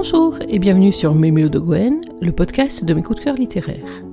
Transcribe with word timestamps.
Bonjour 0.00 0.38
et 0.48 0.60
bienvenue 0.60 0.92
sur 0.92 1.12
Mémélo 1.12 1.48
de 1.48 1.58
Gwen, 1.58 2.00
le 2.20 2.30
podcast 2.30 2.84
de 2.84 2.94
mes 2.94 3.02
coups 3.02 3.18
de 3.18 3.24
cœur 3.24 3.34
littéraires. 3.34 4.04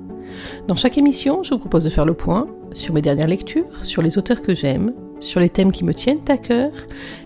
Dans 0.66 0.74
chaque 0.74 0.98
émission, 0.98 1.44
je 1.44 1.50
vous 1.54 1.60
propose 1.60 1.84
de 1.84 1.90
faire 1.90 2.04
le 2.04 2.14
point 2.14 2.48
sur 2.72 2.92
mes 2.92 3.02
dernières 3.02 3.28
lectures, 3.28 3.84
sur 3.84 4.02
les 4.02 4.18
auteurs 4.18 4.42
que 4.42 4.52
j'aime, 4.52 4.92
sur 5.20 5.38
les 5.38 5.48
thèmes 5.48 5.70
qui 5.70 5.84
me 5.84 5.94
tiennent 5.94 6.28
à 6.28 6.38
cœur, 6.38 6.72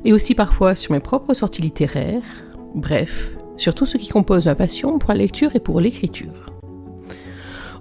et 0.04 0.12
aussi 0.12 0.34
parfois 0.34 0.74
sur 0.74 0.92
mes 0.92 1.00
propres 1.00 1.32
sorties 1.32 1.62
littéraires, 1.62 2.22
bref, 2.74 3.34
sur 3.56 3.74
tout 3.74 3.86
ce 3.86 3.96
qui 3.96 4.08
compose 4.08 4.44
ma 4.44 4.54
passion 4.54 4.98
pour 4.98 5.08
la 5.08 5.20
lecture 5.20 5.56
et 5.56 5.60
pour 5.60 5.80
l'écriture. 5.80 6.50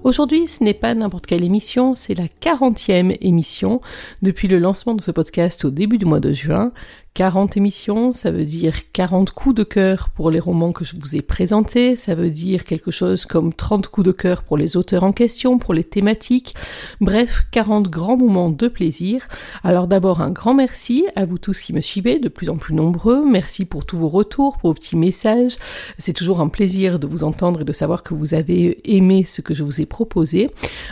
Aujourd'hui, 0.05 0.48
ce 0.48 0.64
n'est 0.64 0.73
pas 0.73 0.96
n'importe 0.96 1.25
quelle 1.25 1.43
émission, 1.43 1.93
c'est 1.93 2.16
la 2.16 2.27
40e 2.41 3.18
émission 3.20 3.82
depuis 4.21 4.48
le 4.48 4.57
lancement 4.57 4.93
de 4.93 5.02
ce 5.02 5.12
podcast 5.12 5.66
au 5.66 5.71
début 5.71 5.98
du 5.98 6.05
mois 6.05 6.21
de 6.21 6.32
juin, 6.32 6.71
40 7.20 7.58
émissions, 7.58 8.14
ça 8.14 8.32
veut 8.32 8.46
dire 8.46 8.76
40 8.94 9.32
coups 9.32 9.54
de 9.54 9.64
cœur 9.64 10.10
pour 10.16 10.32
les 10.32 10.40
romans 10.40 10.72
que 10.72 10.86
je 10.86 10.96
vous 10.98 11.18
ai 11.18 11.22
présentés, 11.22 11.98
ça 11.98 12.16
veut 12.16 12.30
dire 12.32 12.64
quelque 12.64 12.91
chose 12.91 13.26
comme 13.26 13.52
30 13.52 13.90
coups 13.90 14.08
de 14.08 14.14
cœur 14.14 14.41
pour 14.44 14.55
les 14.55 14.77
auteurs 14.77 15.04
en 15.04 15.12
question, 15.12 15.58
pour 15.58 15.74
les 15.74 15.84
thématiques, 15.84 16.55
bref, 17.02 17.44
40 17.52 17.90
grands 17.90 18.16
moments 18.16 18.50
de 18.50 18.70
plaisir. 18.70 19.27
Alors 19.63 19.88
d'abord 19.88 20.22
un 20.22 20.30
grand 20.30 20.54
merci 20.54 21.08
à 21.18 21.26
vous 21.26 21.38
tous 21.38 21.62
qui 21.62 21.74
me 21.74 21.82
suivez, 21.82 22.20
de 22.20 22.30
plus 22.30 22.50
en 22.50 22.55
plus 22.55 22.74
nombreux, 22.74 23.30
merci 23.30 23.66
pour 23.66 23.86
tous 23.86 23.98
vos 23.98 24.08
retours, 24.08 24.58
pour 24.58 24.70
vos 24.70 24.76
petits 24.76 24.96
messages, 24.96 25.58
c'est 25.98 26.13
toujours 26.13 26.40
un 26.40 26.48
plaisir 26.48 26.99
de 26.99 27.08
vous 27.08 27.26
entendre 27.26 27.63
et 27.63 27.66
de 27.66 27.74
savoir 27.74 28.02
que 28.02 28.13
vous 28.13 28.34
avez 28.34 28.80
aimé 28.96 29.26
ce 29.26 29.41
que 29.41 29.54
je 29.54 29.66
vous 29.66 29.82
ai 29.82 29.86
proposé. 29.86 30.52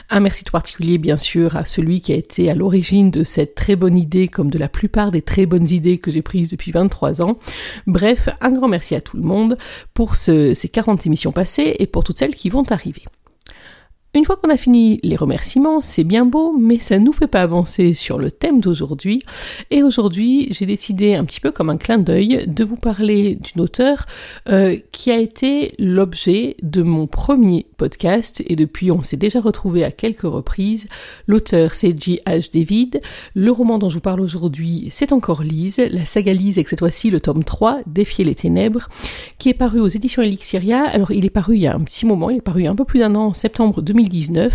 Un 0.10 0.20
merci 0.20 0.44
tout 0.44 0.52
particulier 0.52 0.98
bien 0.98 1.16
sûr 1.16 1.56
à 1.56 1.64
celui 1.64 2.02
qui 2.02 2.12
a 2.12 2.18
été 2.18 2.50
à 2.50 2.54
l'origine 2.54 3.12
de 3.12 3.24
cette 3.24 3.56
très 3.56 3.78
bonne 3.78 3.98
idée, 3.98 4.28
comme 4.28 4.52
de 4.52 4.60
la 4.60 4.68
plupart 4.68 5.12
des 5.12 5.22
très 5.22 5.46
bonnes 5.46 5.70
idées 5.70 6.00
que 6.00 6.08
que 6.08 6.17
prise 6.22 6.50
depuis 6.52 6.72
23 6.72 7.22
ans. 7.22 7.38
Bref, 7.86 8.30
un 8.42 8.52
grand 8.52 8.68
merci 8.68 8.96
à 8.96 9.02
tout 9.02 9.18
le 9.18 9.24
monde 9.24 9.58
pour 9.94 10.16
ces 10.16 10.54
40 10.56 11.06
émissions 11.06 11.32
passées 11.32 11.76
et 11.80 11.88
pour 11.88 12.04
toutes 12.04 12.18
celles 12.18 12.36
qui 12.36 12.50
vont 12.50 12.64
arriver. 12.70 13.04
Une 14.14 14.26
fois 14.26 14.36
qu'on 14.36 14.50
a 14.50 14.58
fini 14.58 15.00
les 15.04 15.16
remerciements, 15.16 15.82
c'est 15.82 16.04
bien 16.04 16.26
beau, 16.26 16.56
mais 16.58 16.80
ça 16.80 16.98
ne 16.98 17.06
nous 17.06 17.14
fait 17.14 17.28
pas 17.28 17.42
avancer 17.42 17.94
sur 17.94 18.18
le 18.18 18.32
thème 18.32 18.62
d'aujourd'hui. 18.62 19.22
Et 19.70 19.84
aujourd'hui, 19.84 20.48
j'ai 20.52 20.66
décidé, 20.66 21.14
un 21.14 21.26
petit 21.26 21.40
peu 21.40 21.52
comme 21.52 21.70
un 21.70 21.78
clin 21.78 21.98
d'œil, 22.00 22.46
de 22.48 22.64
vous 22.64 22.78
parler 22.78 23.36
d'une 23.36 23.62
auteure 23.62 24.06
euh, 24.50 24.78
qui 24.92 25.12
a 25.12 25.20
été 25.20 25.76
l'objet 25.78 26.56
de 26.64 26.82
mon 26.82 27.06
premier 27.06 27.68
podcast. 27.78 28.42
Et 28.48 28.56
depuis, 28.56 28.92
on 28.92 29.04
s'est 29.04 29.18
déjà 29.18 29.40
retrouvé 29.40 29.84
à 29.84 29.92
quelques 29.92 30.22
reprises. 30.22 30.88
L'auteur, 31.28 31.76
c'est 31.76 31.94
J.H. 32.02 32.52
David. 32.52 33.02
Le 33.36 33.52
roman 33.52 33.78
dont 33.78 33.90
je 33.90 33.96
vous 33.96 34.02
parle 34.02 34.22
aujourd'hui, 34.22 34.88
c'est 34.90 35.12
encore 35.12 35.44
Lise. 35.44 35.86
La 35.92 36.06
saga 36.06 36.34
Lise, 36.34 36.58
avec 36.58 36.70
cette 36.70 36.80
fois-ci 36.80 37.12
le 37.12 37.20
tome 37.20 37.44
3, 37.44 37.82
Défier 37.86 38.26
les 38.26 38.36
ténèbres, 38.36 38.90
qui 39.38 39.50
est 39.50 39.54
paru 39.54 39.80
aux 39.80 39.88
éditions 39.88 40.24
Elixiria. 40.24 40.84
Alors, 40.86 41.12
il 41.12 41.26
est 41.26 41.30
paru 41.30 41.56
il 41.56 41.62
y 41.62 41.68
a 41.68 41.76
un 41.76 41.82
petit 41.82 42.06
moment, 42.06 42.32
il 42.32 42.38
est 42.38 42.42
paru 42.42 42.66
un 42.66 42.76
peu 42.76 42.86
plus 42.86 43.00
d'un 43.00 43.14
an, 43.14 43.28
en 43.28 43.34
septembre 43.36 43.82
2000 44.04 44.50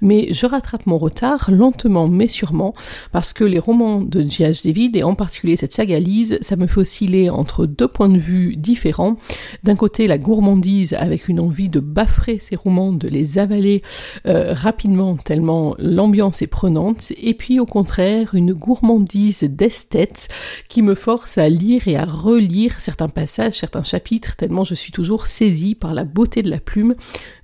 mais 0.00 0.32
je 0.32 0.46
rattrape 0.46 0.86
mon 0.86 0.98
retard 0.98 1.50
lentement 1.52 2.08
mais 2.08 2.28
sûrement 2.28 2.74
parce 3.12 3.32
que 3.32 3.44
les 3.44 3.58
romans 3.58 4.00
de 4.00 4.20
J.H. 4.20 4.64
David 4.64 4.96
et 4.96 5.02
en 5.02 5.14
particulier 5.14 5.56
cette 5.56 5.72
saga 5.72 5.98
Lise, 5.98 6.38
ça 6.40 6.56
me 6.56 6.66
fait 6.66 6.80
osciller 6.80 7.30
entre 7.30 7.66
deux 7.66 7.88
points 7.88 8.08
de 8.08 8.18
vue 8.18 8.56
différents. 8.56 9.16
D'un 9.64 9.76
côté, 9.76 10.06
la 10.06 10.18
gourmandise 10.18 10.94
avec 10.94 11.28
une 11.28 11.40
envie 11.40 11.68
de 11.68 11.80
baffrer 11.80 12.38
ces 12.38 12.56
romans, 12.56 12.92
de 12.92 13.08
les 13.08 13.38
avaler 13.38 13.82
euh, 14.26 14.52
rapidement 14.52 15.16
tellement 15.16 15.74
l'ambiance 15.78 16.42
est 16.42 16.46
prenante, 16.46 17.12
et 17.20 17.34
puis 17.34 17.60
au 17.60 17.66
contraire, 17.66 18.34
une 18.34 18.52
gourmandise 18.52 19.42
d'esthète 19.42 20.28
qui 20.68 20.82
me 20.82 20.94
force 20.94 21.38
à 21.38 21.48
lire 21.48 21.88
et 21.88 21.96
à 21.96 22.04
relire 22.04 22.80
certains 22.80 23.08
passages, 23.08 23.54
certains 23.54 23.82
chapitres, 23.82 24.36
tellement 24.36 24.64
je 24.64 24.74
suis 24.74 24.92
toujours 24.92 25.26
saisie 25.26 25.74
par 25.74 25.94
la 25.94 26.04
beauté 26.04 26.42
de 26.42 26.50
la 26.50 26.60
plume 26.60 26.94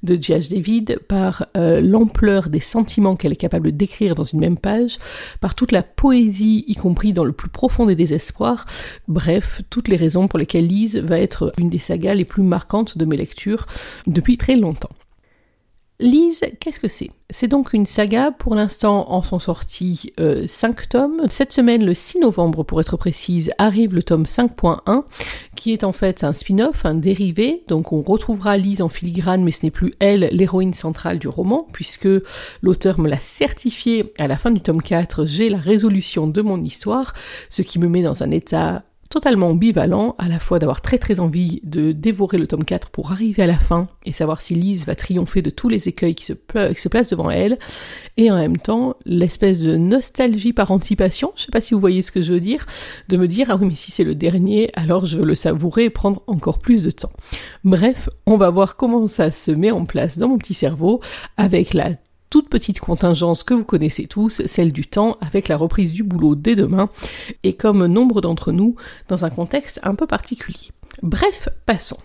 de 0.03 0.15
J.H. 0.15 0.51
David, 0.51 1.01
par 1.09 1.36
euh, 1.57 1.81
l'ampleur 1.81 2.49
des 2.49 2.61
sentiments 2.61 3.17
qu'elle 3.17 3.33
est 3.33 3.37
capable 3.37 3.77
décrire 3.77 4.15
dans 4.15 4.25
une 4.25 4.41
même 4.41 4.59
page, 4.59 4.99
par 5.41 5.55
toute 5.55 5.73
la 5.73 5.83
poésie, 5.83 6.65
y 6.67 6.75
compris 6.75 7.13
dans 7.13 7.25
le 7.25 7.33
plus 7.33 7.49
profond 7.49 7.87
des 7.87 7.97
désespoirs, 7.97 8.67
bref, 9.09 9.63
toutes 9.71 9.89
les 9.89 9.97
raisons 9.97 10.29
pour 10.29 10.39
lesquelles 10.39 10.67
Lise 10.67 10.99
va 10.99 11.19
être 11.19 11.53
une 11.59 11.71
des 11.71 11.79
sagas 11.79 12.15
les 12.15 12.25
plus 12.25 12.43
marquantes 12.43 12.99
de 12.99 13.05
mes 13.05 13.17
lectures 13.17 13.67
depuis 14.07 14.37
très 14.39 14.57
longtemps. 14.57 14.91
Lise, 15.99 16.43
qu'est-ce 16.61 16.79
que 16.79 16.89
c'est? 16.89 17.11
C'est 17.31 17.49
donc 17.49 17.73
une 17.73 17.87
saga, 17.87 18.31
pour 18.31 18.55
l'instant 18.55 19.11
en 19.11 19.23
sont 19.23 19.39
sortis 19.39 20.13
5 20.19 20.21
euh, 20.21 20.85
tomes. 20.91 21.23
Cette 21.31 21.55
semaine, 21.55 21.87
le 21.87 21.95
6 21.95 22.21
novembre 22.21 22.65
pour 22.65 22.83
être 22.83 22.99
précise, 22.99 23.51
arrive 23.57 23.95
le 23.95 24.03
tome 24.03 24.25
5.1, 24.25 25.05
qui 25.57 25.73
est 25.73 25.85
en 25.85 25.93
fait 25.93 26.23
un 26.23 26.35
spin-off, 26.35 26.85
un 26.85 26.95
dérivé, 26.95 27.65
donc 27.69 27.93
on 27.93 28.03
retrouvera 28.03 28.59
Lise 28.59 28.83
en 28.83 28.91
filigrane, 28.91 29.43
mais 29.43 29.53
ce 29.53 29.65
n'est 29.65 29.71
plus 29.71 29.95
elle 29.99 30.29
l'héroïne 30.33 30.75
centrale 30.75 31.19
du 31.19 31.29
roman, 31.29 31.67
puisque 31.73 32.09
l'auteur 32.61 33.01
me 33.01 33.09
l'a 33.09 33.21
certifié 33.21 34.13
à 34.19 34.29
la 34.29 34.37
fin 34.37 34.51
du 34.51 34.61
tome 34.61 34.83
4, 34.83 35.25
j'ai 35.25 35.49
la 35.49 35.59
résolution 35.59 36.27
de 36.27 36.43
mon 36.43 36.63
histoire, 36.63 37.15
ce 37.49 37.63
qui 37.63 37.79
me 37.79 37.89
met 37.89 38.03
dans 38.03 38.23
un 38.23 38.31
état 38.33 38.85
totalement 39.09 39.49
ambivalent, 39.49 40.15
à 40.19 40.29
la 40.29 40.39
fois 40.39 40.59
d'avoir 40.59 40.81
très 40.81 40.99
très 40.99 41.21
envie 41.21 41.61
de 41.65 41.93
dévorer 41.93 42.39
le 42.39 42.47
tome 42.47 42.65
4 42.65 42.91
pour 42.91 43.13
arriver 43.13 43.43
à 43.43 43.47
la 43.47 43.59
fin 43.59 43.89
et 44.05 44.13
savoir 44.13 44.41
si 44.41 44.55
Lise 44.55 44.87
va 44.87 44.95
triompher 44.95 45.43
de 45.43 45.51
tous 45.51 45.69
les 45.69 45.89
écueils 45.89 46.15
qui 46.15 46.25
se, 46.25 46.33
placent 46.89 47.11
devant 47.11 47.31
elle, 47.31 47.59
et 48.17 48.31
en 48.31 48.37
même 48.37 48.57
temps 48.57 48.97
l'espèce 49.05 49.61
de 49.61 49.77
nostalgie 49.77 50.53
par 50.53 50.71
anticipation, 50.71 51.33
je 51.37 51.43
sais 51.43 51.53
pas 51.53 51.61
si 51.61 51.75
vous 51.75 51.81
voyez 51.81 52.03
ce 52.03 52.13
que 52.13 52.23
je 52.23 52.33
veux 52.33 52.41
dire, 52.41 52.67
de 53.09 53.17
me 53.17 53.29
dire 53.29 53.49
ah 53.51 53.57
oui 53.57 53.67
mais 53.67 53.75
si 53.75 53.91
c'est 53.91 54.05
le 54.05 54.15
dernier, 54.15 54.71
alors 54.75 55.07
je 55.07 55.19
veux 55.19 55.25
le 55.25 55.35
savourer 55.35 55.85
et 55.85 55.91
prendre 55.91 56.23
encore 56.27 56.59
plus 56.59 56.83
de 56.83 56.91
temps. 56.91 57.13
Bref, 57.65 58.09
on 58.27 58.37
va 58.37 58.51
voir 58.51 58.77
comment 58.77 59.07
ça 59.07 59.31
se 59.31 59.51
met 59.51 59.71
en 59.71 59.85
place 59.85 60.19
dans 60.19 60.29
mon 60.29 60.39
petit 60.39 60.55
cerveau 60.55 61.01
avec 61.37 61.75
la 61.75 61.91
toute 62.37 62.51
petite 62.51 62.81
contingence 62.81 63.45
que 63.45 63.55
vous 63.55 63.65
connaissez 63.65 64.07
tous, 64.07 64.43
celle 64.45 64.71
du 64.71 64.87
temps, 64.87 65.17
avec 65.23 65.49
la 65.49 65.57
reprise 65.57 65.91
du 65.91 66.03
boulot 66.03 66.35
dès 66.35 66.55
demain, 66.55 66.91
et 67.45 67.55
comme 67.55 67.87
nombre 67.87 68.21
d'entre 68.21 68.53
nous, 68.53 68.77
dans 69.09 69.25
un 69.25 69.31
contexte 69.31 69.81
un 69.85 69.95
peu 69.95 70.07
particulier. 70.07 70.71
Bref, 71.03 71.51
passons. 71.67 71.99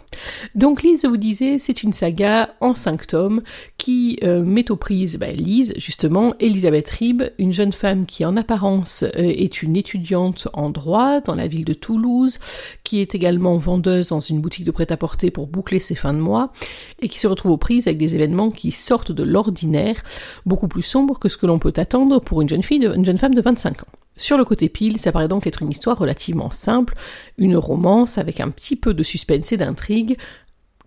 Donc 0.53 0.83
Lise, 0.83 1.05
vous 1.05 1.15
disais, 1.15 1.59
c'est 1.59 1.81
une 1.81 1.93
saga 1.93 2.53
en 2.59 2.75
cinq 2.75 3.07
tomes 3.07 3.41
qui 3.77 4.19
euh, 4.23 4.43
met 4.43 4.69
aux 4.69 4.75
prises 4.75 5.17
bah, 5.17 5.31
Lise, 5.31 5.73
justement, 5.77 6.33
Elisabeth 6.39 6.89
Ribes, 6.89 7.23
une 7.37 7.53
jeune 7.53 7.71
femme 7.71 8.05
qui 8.05 8.25
en 8.25 8.35
apparence 8.35 9.03
euh, 9.03 9.09
est 9.15 9.63
une 9.63 9.77
étudiante 9.77 10.49
en 10.53 10.69
droit 10.69 11.21
dans 11.21 11.35
la 11.35 11.47
ville 11.47 11.63
de 11.63 11.73
Toulouse, 11.73 12.39
qui 12.83 12.99
est 12.99 13.15
également 13.15 13.55
vendeuse 13.55 14.09
dans 14.09 14.19
une 14.19 14.41
boutique 14.41 14.65
de 14.65 14.71
prêt-à-porter 14.71 15.31
pour 15.31 15.47
boucler 15.47 15.79
ses 15.79 15.95
fins 15.95 16.13
de 16.13 16.19
mois, 16.19 16.51
et 16.99 17.07
qui 17.07 17.19
se 17.19 17.27
retrouve 17.27 17.53
aux 17.53 17.57
prises 17.57 17.87
avec 17.87 17.97
des 17.97 18.15
événements 18.15 18.51
qui 18.51 18.71
sortent 18.71 19.13
de 19.13 19.23
l'ordinaire, 19.23 20.03
beaucoup 20.45 20.67
plus 20.67 20.83
sombres 20.83 21.17
que 21.17 21.29
ce 21.29 21.37
que 21.37 21.45
l'on 21.45 21.59
peut 21.59 21.73
attendre 21.77 22.19
pour 22.19 22.41
une 22.41 22.49
jeune 22.49 22.63
fille, 22.63 22.85
une 22.85 23.05
jeune 23.05 23.17
femme 23.17 23.35
de 23.35 23.41
25 23.41 23.83
ans. 23.83 24.00
Sur 24.21 24.37
le 24.37 24.45
côté 24.45 24.69
pile, 24.69 24.99
ça 24.99 25.11
paraît 25.11 25.27
donc 25.27 25.47
être 25.47 25.63
une 25.63 25.71
histoire 25.71 25.97
relativement 25.97 26.51
simple, 26.51 26.93
une 27.39 27.57
romance 27.57 28.19
avec 28.19 28.39
un 28.39 28.49
petit 28.49 28.75
peu 28.75 28.93
de 28.93 29.01
suspense 29.01 29.51
et 29.51 29.57
d'intrigue, 29.57 30.15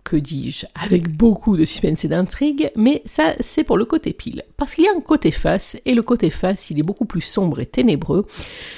que 0.05 0.15
dis-je, 0.15 0.65
avec 0.73 1.09
beaucoup 1.17 1.57
de 1.57 1.65
suspense 1.65 2.05
et 2.05 2.07
d'intrigue, 2.07 2.71
mais 2.77 3.01
ça 3.05 3.33
c'est 3.41 3.65
pour 3.65 3.75
le 3.75 3.83
côté 3.83 4.13
pile. 4.13 4.43
Parce 4.55 4.73
qu'il 4.73 4.85
y 4.85 4.87
a 4.87 4.95
un 4.95 5.01
côté 5.01 5.31
face, 5.31 5.75
et 5.83 5.93
le 5.93 6.01
côté 6.01 6.29
face 6.29 6.69
il 6.69 6.79
est 6.79 6.83
beaucoup 6.83 7.03
plus 7.03 7.19
sombre 7.19 7.59
et 7.59 7.65
ténébreux. 7.65 8.25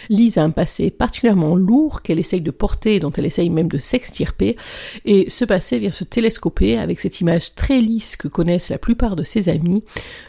Lise 0.10 0.40
a 0.40 0.44
un 0.44 0.50
passé 0.50 0.90
particulièrement 0.90 1.56
lourd 1.56 2.02
qu'elle 2.02 2.18
essaye 2.18 2.42
de 2.42 2.50
porter, 2.50 3.00
dont 3.00 3.12
elle 3.12 3.28
essaye 3.28 3.52
même 3.52 3.68
de 3.68 3.78
s'extirper, 3.78 4.58
et 5.06 5.30
ce 5.30 5.46
passé 5.46 5.78
vient 5.78 5.92
se 5.92 6.04
télescoper 6.04 6.80
avec 6.80 7.00
cette 7.00 7.22
image 7.22 7.54
très 7.54 7.80
lisse 7.80 8.16
que 8.16 8.28
connaissent 8.28 8.70
la 8.70 8.80
plupart 8.80 9.16
de 9.16 9.24
ses 9.24 9.50
amis. 9.50 9.84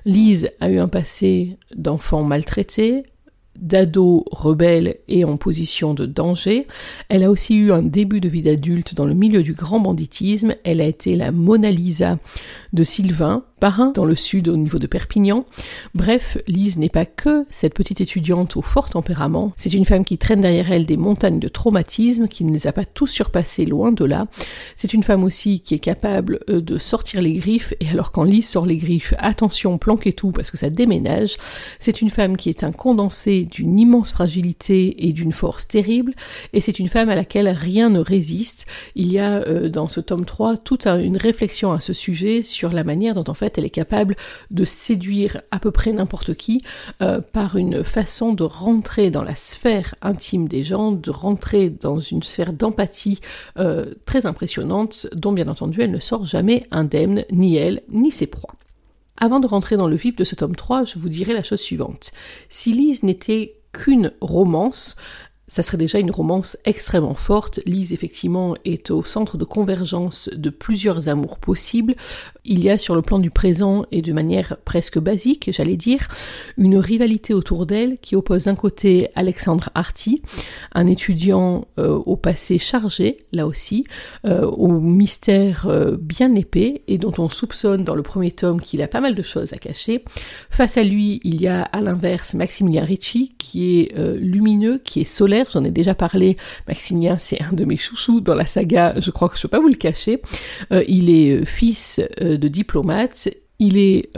Lise 0.04 0.50
a 0.60 0.68
eu 0.68 0.78
un 0.78 0.88
passé 0.88 1.56
d'enfant 1.74 2.24
maltraité, 2.24 3.04
d'ado 3.60 4.24
rebelle 4.30 4.96
et 5.08 5.24
en 5.24 5.36
position 5.36 5.94
de 5.94 6.06
danger. 6.06 6.66
Elle 7.08 7.22
a 7.22 7.30
aussi 7.30 7.56
eu 7.56 7.72
un 7.72 7.82
début 7.82 8.20
de 8.20 8.28
vie 8.28 8.42
d'adulte 8.42 8.94
dans 8.94 9.06
le 9.06 9.14
milieu 9.14 9.42
du 9.42 9.52
grand 9.52 9.80
banditisme. 9.80 10.54
Elle 10.64 10.80
a 10.80 10.86
été 10.86 11.16
la 11.16 11.32
Mona 11.32 11.70
Lisa 11.70 12.18
de 12.72 12.82
Sylvain, 12.84 13.44
parrain 13.58 13.92
dans 13.94 14.04
le 14.04 14.14
sud 14.14 14.48
au 14.48 14.56
niveau 14.56 14.78
de 14.78 14.86
Perpignan. 14.86 15.44
Bref, 15.94 16.38
Lise 16.46 16.78
n'est 16.78 16.88
pas 16.88 17.06
que 17.06 17.44
cette 17.50 17.74
petite 17.74 18.00
étudiante 18.00 18.56
au 18.56 18.62
fort 18.62 18.90
tempérament, 18.90 19.52
c'est 19.56 19.72
une 19.72 19.84
femme 19.84 20.04
qui 20.04 20.18
traîne 20.18 20.40
derrière 20.40 20.70
elle 20.70 20.86
des 20.86 20.96
montagnes 20.96 21.38
de 21.38 21.48
traumatismes, 21.48 22.28
qui 22.28 22.44
ne 22.44 22.52
les 22.52 22.66
a 22.66 22.72
pas 22.72 22.84
tous 22.84 23.06
surpassés 23.06 23.66
loin 23.66 23.92
de 23.92 24.04
là. 24.04 24.26
C'est 24.76 24.94
une 24.94 25.02
femme 25.02 25.24
aussi 25.24 25.60
qui 25.60 25.74
est 25.74 25.78
capable 25.78 26.40
euh, 26.48 26.60
de 26.60 26.78
sortir 26.78 27.22
les 27.22 27.34
griffes, 27.34 27.74
et 27.80 27.88
alors 27.88 28.12
quand 28.12 28.24
Lise 28.24 28.48
sort 28.48 28.66
les 28.66 28.76
griffes, 28.76 29.14
attention, 29.18 29.78
planquez 29.78 30.12
tout 30.12 30.32
parce 30.32 30.50
que 30.50 30.56
ça 30.56 30.70
déménage. 30.70 31.36
C'est 31.80 32.00
une 32.00 32.10
femme 32.10 32.36
qui 32.36 32.48
est 32.50 32.64
un 32.64 32.72
condensé 32.72 33.44
d'une 33.44 33.78
immense 33.78 34.12
fragilité 34.12 35.06
et 35.08 35.12
d'une 35.12 35.32
force 35.32 35.66
terrible, 35.66 36.14
et 36.52 36.60
c'est 36.60 36.78
une 36.78 36.88
femme 36.88 37.08
à 37.08 37.14
laquelle 37.14 37.48
rien 37.48 37.90
ne 37.90 38.00
résiste. 38.00 38.66
Il 38.94 39.12
y 39.12 39.18
a 39.18 39.42
euh, 39.46 39.68
dans 39.68 39.88
ce 39.88 40.00
tome 40.00 40.24
3 40.24 40.58
toute 40.58 40.86
une 40.86 41.16
réflexion 41.16 41.72
à 41.72 41.80
ce 41.80 41.92
sujet 41.92 42.42
sur 42.42 42.72
la 42.72 42.84
manière 42.84 43.14
dont 43.14 43.24
en 43.28 43.34
fait 43.34 43.47
elle 43.56 43.64
est 43.64 43.70
capable 43.70 44.16
de 44.50 44.64
séduire 44.64 45.40
à 45.50 45.58
peu 45.58 45.70
près 45.70 45.92
n'importe 45.92 46.34
qui 46.34 46.62
euh, 47.00 47.20
par 47.20 47.56
une 47.56 47.84
façon 47.84 48.32
de 48.32 48.42
rentrer 48.42 49.10
dans 49.10 49.22
la 49.22 49.36
sphère 49.36 49.94
intime 50.02 50.48
des 50.48 50.64
gens, 50.64 50.92
de 50.92 51.10
rentrer 51.10 51.70
dans 51.70 51.98
une 51.98 52.22
sphère 52.22 52.52
d'empathie 52.52 53.20
euh, 53.58 53.94
très 54.04 54.26
impressionnante, 54.26 55.06
dont 55.14 55.32
bien 55.32 55.48
entendu 55.48 55.80
elle 55.80 55.92
ne 55.92 56.00
sort 56.00 56.24
jamais 56.24 56.66
indemne, 56.70 57.24
ni 57.30 57.56
elle, 57.56 57.82
ni 57.88 58.10
ses 58.10 58.26
proies. 58.26 58.54
Avant 59.16 59.40
de 59.40 59.46
rentrer 59.46 59.76
dans 59.76 59.88
le 59.88 59.96
vif 59.96 60.14
de 60.16 60.24
ce 60.24 60.34
tome 60.34 60.54
3, 60.54 60.84
je 60.84 60.98
vous 60.98 61.08
dirai 61.08 61.32
la 61.32 61.42
chose 61.42 61.60
suivante. 61.60 62.12
Si 62.48 62.72
Lise 62.72 63.02
n'était 63.02 63.54
qu'une 63.72 64.12
romance, 64.20 64.96
ça 65.48 65.62
serait 65.62 65.78
déjà 65.78 65.98
une 65.98 66.10
romance 66.10 66.58
extrêmement 66.64 67.14
forte. 67.14 67.60
Lise, 67.64 67.92
effectivement, 67.92 68.54
est 68.64 68.90
au 68.90 69.02
centre 69.02 69.38
de 69.38 69.44
convergence 69.44 70.30
de 70.34 70.50
plusieurs 70.50 71.08
amours 71.08 71.38
possibles. 71.38 71.96
Il 72.44 72.62
y 72.62 72.70
a 72.70 72.78
sur 72.78 72.94
le 72.94 73.02
plan 73.02 73.18
du 73.18 73.30
présent 73.30 73.84
et 73.90 74.02
de 74.02 74.12
manière 74.12 74.58
presque 74.64 74.98
basique, 74.98 75.50
j'allais 75.52 75.76
dire, 75.76 76.06
une 76.56 76.76
rivalité 76.76 77.34
autour 77.34 77.66
d'elle 77.66 77.98
qui 77.98 78.14
oppose 78.14 78.44
d'un 78.44 78.54
côté 78.54 79.08
Alexandre 79.14 79.70
Arty, 79.74 80.22
un 80.74 80.86
étudiant 80.86 81.66
euh, 81.78 81.94
au 81.94 82.16
passé 82.16 82.58
chargé, 82.58 83.18
là 83.32 83.46
aussi, 83.46 83.84
euh, 84.26 84.44
au 84.46 84.68
mystère 84.68 85.66
euh, 85.66 85.96
bien 85.98 86.34
épais 86.34 86.82
et 86.88 86.98
dont 86.98 87.12
on 87.18 87.28
soupçonne 87.28 87.84
dans 87.84 87.94
le 87.94 88.02
premier 88.02 88.32
tome 88.32 88.60
qu'il 88.60 88.82
a 88.82 88.88
pas 88.88 89.00
mal 89.00 89.14
de 89.14 89.22
choses 89.22 89.52
à 89.54 89.56
cacher. 89.56 90.04
Face 90.50 90.76
à 90.76 90.82
lui, 90.82 91.20
il 91.24 91.40
y 91.40 91.48
a 91.48 91.62
à 91.62 91.80
l'inverse 91.80 92.34
Maximilien 92.34 92.84
Ricci 92.84 93.34
qui 93.38 93.80
est 93.80 93.98
lumineux, 94.16 94.78
qui 94.84 95.00
est 95.00 95.04
solaire 95.04 95.37
j'en 95.52 95.64
ai 95.64 95.70
déjà 95.70 95.94
parlé, 95.94 96.36
Maximilien 96.66 97.18
c'est 97.18 97.42
un 97.42 97.52
de 97.52 97.64
mes 97.64 97.76
chouchous 97.76 98.20
dans 98.20 98.34
la 98.34 98.46
saga, 98.46 98.94
je 98.98 99.10
crois 99.10 99.28
que 99.28 99.36
je 99.36 99.40
ne 99.40 99.42
peux 99.42 99.48
pas 99.48 99.60
vous 99.60 99.68
le 99.68 99.74
cacher, 99.74 100.22
euh, 100.72 100.84
il 100.88 101.10
est 101.10 101.30
euh, 101.30 101.44
fils 101.44 102.00
euh, 102.20 102.36
de 102.36 102.48
diplomate, 102.48 103.28
il 103.58 103.76
est 103.76 104.10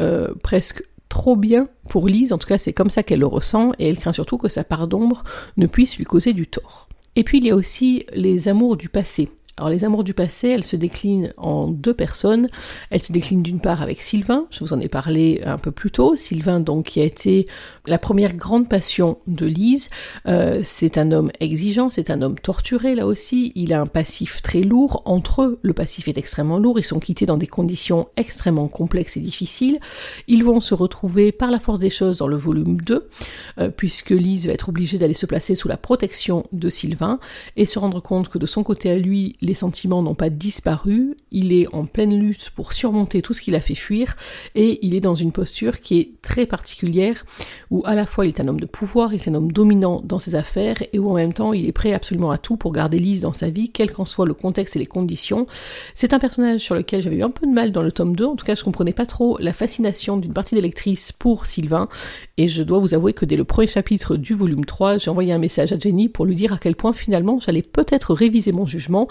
presque 0.43 0.82
trop 1.08 1.34
bien 1.34 1.69
pour 1.88 2.08
Lise, 2.08 2.32
en 2.32 2.38
tout 2.38 2.46
cas 2.46 2.58
c'est 2.58 2.72
comme 2.72 2.90
ça 2.90 3.02
qu'elle 3.02 3.20
le 3.20 3.26
ressent, 3.26 3.72
et 3.78 3.88
elle 3.88 3.99
craint 3.99 4.12
surtout 4.12 4.37
que 4.37 4.49
sa 4.49 4.64
part 4.64 4.87
d'ombre 4.87 5.25
ne 5.56 5.67
puisse 5.67 5.96
lui 5.96 6.05
causer 6.05 6.32
du 6.32 6.46
tort. 6.46 6.88
Et 7.17 7.25
puis 7.25 7.38
il 7.38 7.46
y 7.46 7.50
a 7.50 7.56
aussi 7.56 8.05
les 8.12 8.49
amours 8.49 8.76
du 8.76 8.88
passé. 8.88 9.31
Alors 9.61 9.69
les 9.69 9.85
amours 9.85 10.05
du 10.05 10.15
passé, 10.15 10.49
elles 10.49 10.65
se 10.65 10.75
déclinent 10.75 11.35
en 11.37 11.69
deux 11.69 11.93
personnes. 11.93 12.49
Elles 12.89 13.03
se 13.03 13.12
déclinent 13.12 13.43
d'une 13.43 13.61
part 13.61 13.83
avec 13.83 14.01
Sylvain, 14.01 14.47
je 14.51 14.61
vous 14.61 14.73
en 14.73 14.81
ai 14.81 14.89
parlé 14.89 15.43
un 15.45 15.59
peu 15.59 15.71
plus 15.71 15.91
tôt. 15.91 16.17
Sylvain 16.17 16.61
donc 16.61 16.87
qui 16.87 17.01
a 17.03 17.05
été 17.05 17.47
la 17.87 17.99
première 17.99 18.35
grande 18.35 18.71
passion 18.71 19.19
de 19.27 19.45
Lise. 19.45 19.91
Euh, 20.27 20.62
c'est 20.65 20.97
un 20.97 21.12
homme 21.12 21.31
exigeant, 21.41 21.91
c'est 21.91 22.09
un 22.09 22.23
homme 22.23 22.39
torturé 22.39 22.95
là 22.95 23.07
aussi. 23.07 23.53
Il 23.55 23.75
a 23.75 23.83
un 23.83 23.87
passif 23.87 24.41
très 24.41 24.62
lourd. 24.62 25.03
Entre 25.05 25.43
eux, 25.43 25.59
le 25.61 25.75
passif 25.75 26.09
est 26.09 26.17
extrêmement 26.17 26.59
lourd. 26.59 26.79
Ils 26.79 26.85
sont 26.85 26.99
quittés 26.99 27.27
dans 27.27 27.37
des 27.37 27.47
conditions 27.47 28.09
extrêmement 28.17 28.69
complexes 28.69 29.19
et 29.19 29.21
difficiles. 29.21 29.79
Ils 30.27 30.43
vont 30.43 30.61
se 30.61 30.73
retrouver 30.73 31.33
par 31.33 31.51
la 31.51 31.61
force 31.61 31.81
des 31.81 31.91
choses 31.91 32.17
dans 32.17 32.29
le 32.29 32.37
volume 32.37 32.81
2, 32.81 33.11
euh, 33.59 33.69
puisque 33.69 34.11
Lise 34.12 34.47
va 34.47 34.55
être 34.55 34.71
obligée 34.71 34.97
d'aller 34.97 35.12
se 35.12 35.27
placer 35.27 35.55
sous 35.55 35.69
la 35.69 35.77
protection 35.77 36.47
de 36.53 36.71
Sylvain 36.71 37.19
et 37.59 37.67
se 37.67 37.79
rendre 37.79 38.01
compte 38.01 38.31
que 38.31 38.39
de 38.39 38.47
son 38.47 38.62
côté 38.62 38.89
à 38.89 38.97
lui, 38.97 39.37
sentiments 39.55 40.02
n'ont 40.02 40.14
pas 40.14 40.31
disparu, 40.31 41.17
il 41.31 41.52
est 41.52 41.67
en 41.75 41.87
pleine 41.87 42.19
lutte 42.19 42.50
pour 42.50 42.73
surmonter 42.73 43.23
tout 43.23 43.35
ce 43.35 43.43
qu'il 43.43 43.55
a 43.55 43.61
fait 43.61 43.75
fuir, 43.75 44.17
et 44.55 44.85
il 44.87 44.94
est 44.94 45.00
dans 45.00 45.14
une 45.14 45.32
posture 45.32 45.81
qui 45.81 45.99
est 45.99 46.11
très 46.23 46.47
particulière, 46.47 47.25
où 47.70 47.82
à 47.85 47.94
la 47.94 48.06
fois 48.06 48.26
il 48.26 48.29
est 48.29 48.41
un 48.41 48.49
homme 48.49 48.61
de 48.61 48.67
pouvoir, 48.67 49.14
il 49.14 49.20
est 49.20 49.29
un 49.29 49.35
homme 49.35 49.52
dominant 49.52 50.02
dans 50.05 50.19
ses 50.19 50.35
affaires, 50.35 50.76
et 50.93 50.99
où 50.99 51.11
en 51.11 51.14
même 51.14 51.32
temps 51.32 51.52
il 51.52 51.67
est 51.67 51.73
prêt 51.73 51.93
absolument 51.93 52.31
à 52.31 52.38
tout 52.38 52.56
pour 52.56 52.73
garder 52.73 52.99
Lise 52.99 53.20
dans 53.20 53.32
sa 53.32 53.50
vie, 53.50 53.70
quel 53.70 53.91
qu'en 53.93 54.05
soit 54.05 54.26
le 54.26 54.35
contexte 54.35 54.76
et 54.76 54.79
les 54.79 54.87
conditions. 54.87 55.47
C'est 55.94 56.12
un 56.12 56.19
personnage 56.19 56.61
sur 56.61 56.75
lequel 56.75 57.02
j'avais 57.02 57.17
eu 57.17 57.23
un 57.23 57.31
peu 57.31 57.47
de 57.47 57.52
mal 57.52 57.73
dans 57.73 57.82
le 57.82 57.93
tome 57.93 58.17
2, 58.17 58.25
en 58.25 58.37
tout 58.37 58.44
cas 58.44 58.55
je 58.55 58.64
comprenais 58.64 58.93
pas 58.93 59.06
trop 59.06 59.38
la 59.38 59.52
fascination 59.52 60.17
d'une 60.17 60.32
partie 60.32 60.55
des 60.55 60.61
lectrices 60.61 61.12
pour 61.12 61.47
Sylvain, 61.47 61.88
et 62.37 62.49
je 62.49 62.62
dois 62.62 62.79
vous 62.79 62.94
avouer 62.94 63.12
que 63.12 63.25
dès 63.25 63.37
le 63.37 63.44
premier 63.44 63.67
chapitre 63.67 64.17
du 64.17 64.35
volume 64.35 64.64
3, 64.64 64.99
j'ai 64.99 65.11
envoyé 65.11 65.32
un 65.32 65.38
message 65.38 65.73
à 65.73 65.79
Jenny 65.79 66.08
pour 66.08 66.26
lui 66.26 66.35
dire 66.35 66.52
à 66.52 66.58
quel 66.58 66.76
point 66.76 66.93
finalement 66.93 67.38
j'allais 67.38 67.62
peut-être 67.62 68.14
réviser 68.14 68.52
mon 68.52 68.67
jugement, 68.67 69.08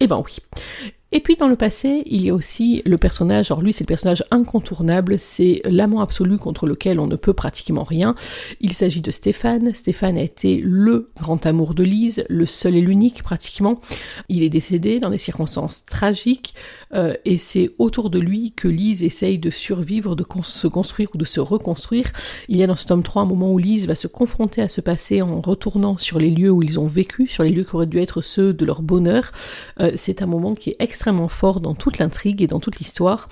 eh 0.00 0.06
ben 0.06 0.22
oui. 0.24 0.38
Et 1.16 1.20
puis 1.20 1.36
dans 1.36 1.46
le 1.46 1.54
passé, 1.54 2.02
il 2.06 2.26
y 2.26 2.30
a 2.30 2.34
aussi 2.34 2.82
le 2.84 2.98
personnage, 2.98 3.52
alors 3.52 3.62
lui 3.62 3.72
c'est 3.72 3.84
le 3.84 3.86
personnage 3.88 4.24
incontournable, 4.32 5.16
c'est 5.20 5.62
l'amant 5.64 6.00
absolu 6.00 6.38
contre 6.38 6.66
lequel 6.66 6.98
on 6.98 7.06
ne 7.06 7.14
peut 7.14 7.32
pratiquement 7.32 7.84
rien. 7.84 8.16
Il 8.60 8.72
s'agit 8.72 9.00
de 9.00 9.12
Stéphane. 9.12 9.76
Stéphane 9.76 10.18
a 10.18 10.22
été 10.22 10.60
le 10.60 11.12
grand 11.16 11.46
amour 11.46 11.74
de 11.74 11.84
Lise, 11.84 12.24
le 12.28 12.46
seul 12.46 12.74
et 12.74 12.80
l'unique 12.80 13.22
pratiquement. 13.22 13.80
Il 14.28 14.42
est 14.42 14.48
décédé 14.48 14.98
dans 14.98 15.10
des 15.10 15.18
circonstances 15.18 15.86
tragiques 15.86 16.52
euh, 16.94 17.14
et 17.24 17.38
c'est 17.38 17.70
autour 17.78 18.10
de 18.10 18.18
lui 18.18 18.50
que 18.50 18.66
Lise 18.66 19.04
essaye 19.04 19.38
de 19.38 19.50
survivre, 19.50 20.16
de 20.16 20.26
se 20.42 20.66
construire 20.66 21.10
ou 21.14 21.18
de 21.18 21.24
se 21.24 21.38
reconstruire. 21.38 22.10
Il 22.48 22.56
y 22.56 22.64
a 22.64 22.66
dans 22.66 22.74
ce 22.74 22.86
tome 22.86 23.04
3 23.04 23.22
un 23.22 23.26
moment 23.26 23.52
où 23.52 23.58
Lise 23.58 23.86
va 23.86 23.94
se 23.94 24.08
confronter 24.08 24.62
à 24.62 24.68
ce 24.68 24.80
passé 24.80 25.22
en 25.22 25.40
retournant 25.40 25.96
sur 25.96 26.18
les 26.18 26.30
lieux 26.30 26.50
où 26.50 26.64
ils 26.64 26.80
ont 26.80 26.88
vécu, 26.88 27.28
sur 27.28 27.44
les 27.44 27.50
lieux 27.50 27.62
qui 27.62 27.76
auraient 27.76 27.86
dû 27.86 28.00
être 28.00 28.20
ceux 28.20 28.52
de 28.52 28.64
leur 28.66 28.82
bonheur. 28.82 29.30
Euh, 29.78 29.92
c'est 29.94 30.20
un 30.20 30.26
moment 30.26 30.56
qui 30.56 30.70
est 30.70 30.76
extrêmement 30.80 31.03
fort 31.28 31.60
dans 31.60 31.74
toute 31.74 31.98
l'intrigue 31.98 32.42
et 32.42 32.46
dans 32.46 32.60
toute 32.60 32.78
l'histoire. 32.78 33.28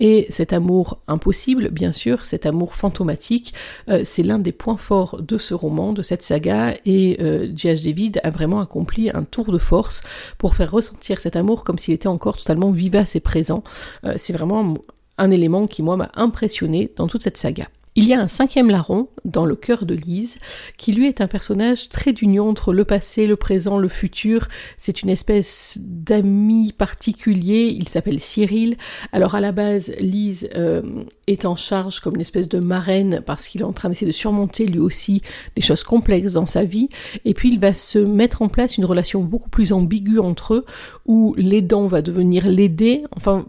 Et 0.00 0.26
cet 0.30 0.52
amour 0.52 0.98
impossible, 1.06 1.70
bien 1.70 1.92
sûr, 1.92 2.24
cet 2.24 2.46
amour 2.46 2.74
fantomatique, 2.74 3.54
euh, 3.88 4.02
c'est 4.04 4.22
l'un 4.22 4.38
des 4.38 4.52
points 4.52 4.76
forts 4.76 5.22
de 5.22 5.38
ce 5.38 5.54
roman, 5.54 5.92
de 5.92 6.02
cette 6.02 6.22
saga. 6.22 6.74
Et 6.84 7.18
euh, 7.20 7.48
J.H. 7.54 7.84
David 7.84 8.20
a 8.24 8.30
vraiment 8.30 8.60
accompli 8.60 9.10
un 9.10 9.24
tour 9.24 9.52
de 9.52 9.58
force 9.58 10.02
pour 10.38 10.54
faire 10.54 10.70
ressentir 10.70 11.20
cet 11.20 11.36
amour 11.36 11.64
comme 11.64 11.78
s'il 11.78 11.94
était 11.94 12.08
encore 12.08 12.36
totalement 12.36 12.70
vivace 12.70 13.16
et 13.16 13.20
présent. 13.20 13.62
Euh, 14.04 14.14
c'est 14.16 14.32
vraiment 14.32 14.74
un 15.18 15.30
élément 15.30 15.66
qui, 15.66 15.82
moi, 15.82 15.96
m'a 15.96 16.10
impressionné 16.14 16.92
dans 16.96 17.06
toute 17.06 17.22
cette 17.22 17.38
saga. 17.38 17.68
Il 17.94 18.06
y 18.06 18.14
a 18.14 18.20
un 18.20 18.28
cinquième 18.28 18.70
larron 18.70 19.08
dans 19.26 19.44
le 19.44 19.54
cœur 19.54 19.84
de 19.84 19.94
Lise, 19.94 20.38
qui 20.78 20.92
lui 20.92 21.06
est 21.06 21.20
un 21.20 21.26
personnage 21.26 21.90
très 21.90 22.14
d'union 22.14 22.48
entre 22.48 22.72
le 22.72 22.86
passé, 22.86 23.26
le 23.26 23.36
présent, 23.36 23.76
le 23.76 23.88
futur. 23.88 24.48
C'est 24.78 25.02
une 25.02 25.10
espèce 25.10 25.78
d'ami 25.78 26.72
particulier, 26.72 27.66
il 27.78 27.90
s'appelle 27.90 28.18
Cyril. 28.18 28.76
Alors 29.12 29.34
à 29.34 29.42
la 29.42 29.52
base, 29.52 29.92
Lise 29.98 30.48
euh, 30.56 31.04
est 31.26 31.44
en 31.44 31.54
charge 31.54 32.00
comme 32.00 32.14
une 32.14 32.22
espèce 32.22 32.48
de 32.48 32.60
marraine 32.60 33.22
parce 33.26 33.46
qu'il 33.46 33.60
est 33.60 33.64
en 33.64 33.74
train 33.74 33.90
d'essayer 33.90 34.10
de 34.10 34.16
surmonter 34.16 34.64
lui 34.64 34.78
aussi 34.78 35.20
des 35.54 35.62
choses 35.62 35.84
complexes 35.84 36.32
dans 36.32 36.46
sa 36.46 36.64
vie. 36.64 36.88
Et 37.26 37.34
puis 37.34 37.50
il 37.50 37.60
va 37.60 37.74
se 37.74 37.98
mettre 37.98 38.40
en 38.40 38.48
place 38.48 38.78
une 38.78 38.86
relation 38.86 39.20
beaucoup 39.22 39.50
plus 39.50 39.74
ambiguë 39.74 40.18
entre 40.18 40.54
eux, 40.54 40.64
où 41.04 41.34
l'aidant 41.36 41.88
va 41.88 42.00
devenir 42.00 42.48
l'aider. 42.48 43.04
Enfin, 43.14 43.44